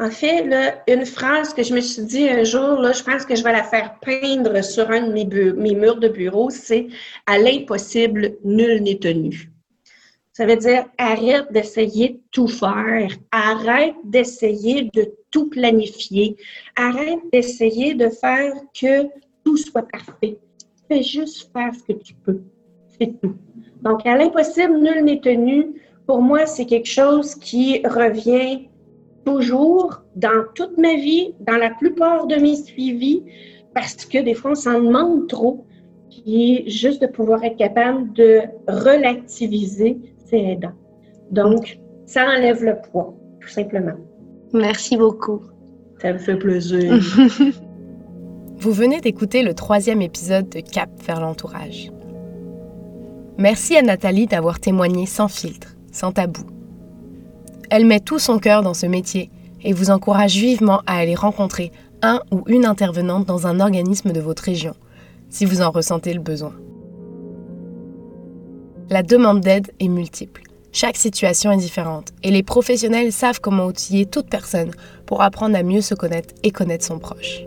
En 0.00 0.10
fait, 0.10 0.44
une 0.88 1.06
phrase 1.06 1.54
que 1.54 1.62
je 1.62 1.72
me 1.72 1.80
suis 1.80 2.02
dit 2.02 2.28
un 2.28 2.42
jour, 2.42 2.82
je 2.92 3.02
pense 3.04 3.24
que 3.24 3.36
je 3.36 3.44
vais 3.44 3.52
la 3.52 3.62
faire 3.62 3.96
peindre 4.00 4.62
sur 4.64 4.90
un 4.90 5.06
de 5.06 5.12
mes, 5.12 5.24
mes 5.24 5.74
murs 5.74 6.00
de 6.00 6.08
bureau, 6.08 6.50
c'est 6.50 6.88
à 7.26 7.38
l'impossible, 7.38 8.36
nul 8.42 8.82
n'est 8.82 8.98
tenu. 8.98 9.52
Ça 10.32 10.46
veut 10.46 10.56
dire 10.56 10.86
arrête 10.98 11.46
d'essayer 11.52 12.08
de 12.08 12.20
tout 12.32 12.48
faire, 12.48 13.08
arrête 13.30 13.94
d'essayer 14.02 14.90
de 14.92 15.14
tout 15.30 15.48
planifier, 15.48 16.36
arrête 16.74 17.20
d'essayer 17.32 17.94
de 17.94 18.08
faire 18.08 18.52
que 18.78 19.06
tout 19.44 19.56
soit 19.56 19.86
parfait. 19.86 20.38
Fais 20.88 21.04
juste 21.04 21.52
faire 21.52 21.72
ce 21.72 21.84
que 21.84 21.98
tu 22.00 22.14
peux. 22.14 22.40
C'est 22.98 23.20
tout. 23.20 23.36
Donc, 23.82 24.04
à 24.04 24.16
l'impossible, 24.16 24.76
nul 24.76 25.04
n'est 25.04 25.20
tenu. 25.20 25.80
Pour 26.04 26.20
moi, 26.20 26.46
c'est 26.46 26.66
quelque 26.66 26.88
chose 26.88 27.36
qui 27.36 27.80
revient 27.86 28.68
toujours 29.24 30.02
dans 30.16 30.44
toute 30.54 30.78
ma 30.78 30.94
vie, 30.94 31.34
dans 31.40 31.56
la 31.56 31.70
plupart 31.70 32.26
de 32.26 32.36
mes 32.36 32.56
suivis, 32.56 33.22
parce 33.74 34.04
que 34.04 34.18
des 34.22 34.34
fois, 34.34 34.52
on 34.52 34.54
s'en 34.54 34.80
demande 34.80 35.28
trop. 35.28 35.66
Puis, 36.10 36.68
juste 36.70 37.02
de 37.02 37.06
pouvoir 37.06 37.42
être 37.42 37.56
capable 37.56 38.12
de 38.12 38.40
relativiser, 38.68 39.98
c'est 40.26 40.40
aidant. 40.40 40.72
Donc, 41.30 41.78
ça 42.06 42.26
enlève 42.26 42.62
le 42.62 42.76
poids, 42.90 43.14
tout 43.40 43.48
simplement. 43.48 43.96
Merci 44.52 44.96
beaucoup. 44.96 45.40
Ça 46.00 46.12
me 46.12 46.18
fait 46.18 46.36
plaisir. 46.36 46.94
Vous 48.56 48.72
venez 48.72 49.00
d'écouter 49.00 49.42
le 49.42 49.54
troisième 49.54 50.00
épisode 50.00 50.48
de 50.48 50.60
Cap 50.60 50.90
vers 51.04 51.20
l'entourage. 51.20 51.90
Merci 53.36 53.76
à 53.76 53.82
Nathalie 53.82 54.26
d'avoir 54.26 54.60
témoigné 54.60 55.06
sans 55.06 55.28
filtre, 55.28 55.76
sans 55.90 56.12
tabou. 56.12 56.53
Elle 57.70 57.86
met 57.86 58.00
tout 58.00 58.18
son 58.18 58.38
cœur 58.38 58.62
dans 58.62 58.74
ce 58.74 58.86
métier 58.86 59.30
et 59.62 59.72
vous 59.72 59.90
encourage 59.90 60.36
vivement 60.36 60.82
à 60.86 60.96
aller 60.98 61.14
rencontrer 61.14 61.72
un 62.02 62.20
ou 62.30 62.44
une 62.46 62.66
intervenante 62.66 63.26
dans 63.26 63.46
un 63.46 63.60
organisme 63.60 64.12
de 64.12 64.20
votre 64.20 64.42
région, 64.42 64.74
si 65.30 65.44
vous 65.44 65.62
en 65.62 65.70
ressentez 65.70 66.12
le 66.12 66.20
besoin. 66.20 66.52
La 68.90 69.02
demande 69.02 69.40
d'aide 69.40 69.72
est 69.80 69.88
multiple. 69.88 70.42
Chaque 70.70 70.96
situation 70.96 71.52
est 71.52 71.56
différente 71.56 72.08
et 72.22 72.30
les 72.30 72.42
professionnels 72.42 73.12
savent 73.12 73.40
comment 73.40 73.66
outiller 73.66 74.06
toute 74.06 74.28
personne 74.28 74.72
pour 75.06 75.22
apprendre 75.22 75.56
à 75.56 75.62
mieux 75.62 75.80
se 75.80 75.94
connaître 75.94 76.34
et 76.42 76.50
connaître 76.50 76.84
son 76.84 76.98
proche. 76.98 77.46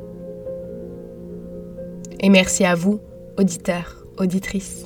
Et 2.20 2.30
merci 2.30 2.66
à 2.66 2.74
vous, 2.74 3.00
auditeurs, 3.38 4.04
auditrices. 4.18 4.86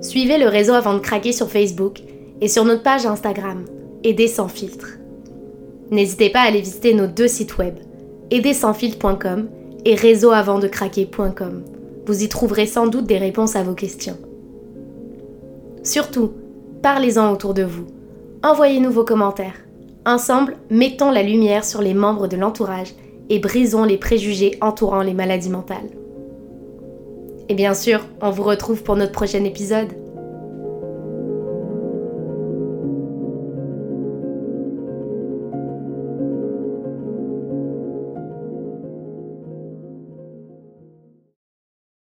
Suivez 0.00 0.38
le 0.38 0.46
réseau 0.46 0.74
avant 0.74 0.94
de 0.94 0.98
craquer 1.00 1.32
sur 1.32 1.50
Facebook 1.50 2.02
et 2.42 2.48
sur 2.48 2.64
notre 2.64 2.82
page 2.82 3.06
Instagram, 3.06 3.64
Aider 4.04 4.26
sans 4.26 4.48
filtre. 4.48 4.98
N'hésitez 5.92 6.28
pas 6.28 6.40
à 6.40 6.48
aller 6.48 6.60
visiter 6.60 6.92
nos 6.92 7.06
deux 7.06 7.28
sites 7.28 7.56
web, 7.56 7.76
aidersansfiltre.com 8.32 9.48
et 9.84 9.94
réseauavantdecraquer.com. 9.94 11.62
Vous 12.04 12.22
y 12.24 12.28
trouverez 12.28 12.66
sans 12.66 12.88
doute 12.88 13.06
des 13.06 13.18
réponses 13.18 13.54
à 13.54 13.62
vos 13.62 13.74
questions. 13.74 14.18
Surtout, 15.84 16.32
parlez-en 16.82 17.32
autour 17.32 17.54
de 17.54 17.62
vous. 17.62 17.86
Envoyez-nous 18.42 18.90
vos 18.90 19.04
commentaires. 19.04 19.54
Ensemble, 20.04 20.56
mettons 20.68 21.12
la 21.12 21.22
lumière 21.22 21.64
sur 21.64 21.80
les 21.80 21.94
membres 21.94 22.26
de 22.26 22.36
l'entourage 22.36 22.92
et 23.30 23.38
brisons 23.38 23.84
les 23.84 23.98
préjugés 23.98 24.58
entourant 24.60 25.02
les 25.02 25.14
maladies 25.14 25.50
mentales. 25.50 25.90
Et 27.48 27.54
bien 27.54 27.74
sûr, 27.74 28.00
on 28.20 28.30
vous 28.30 28.42
retrouve 28.42 28.82
pour 28.82 28.96
notre 28.96 29.12
prochain 29.12 29.44
épisode. 29.44 30.01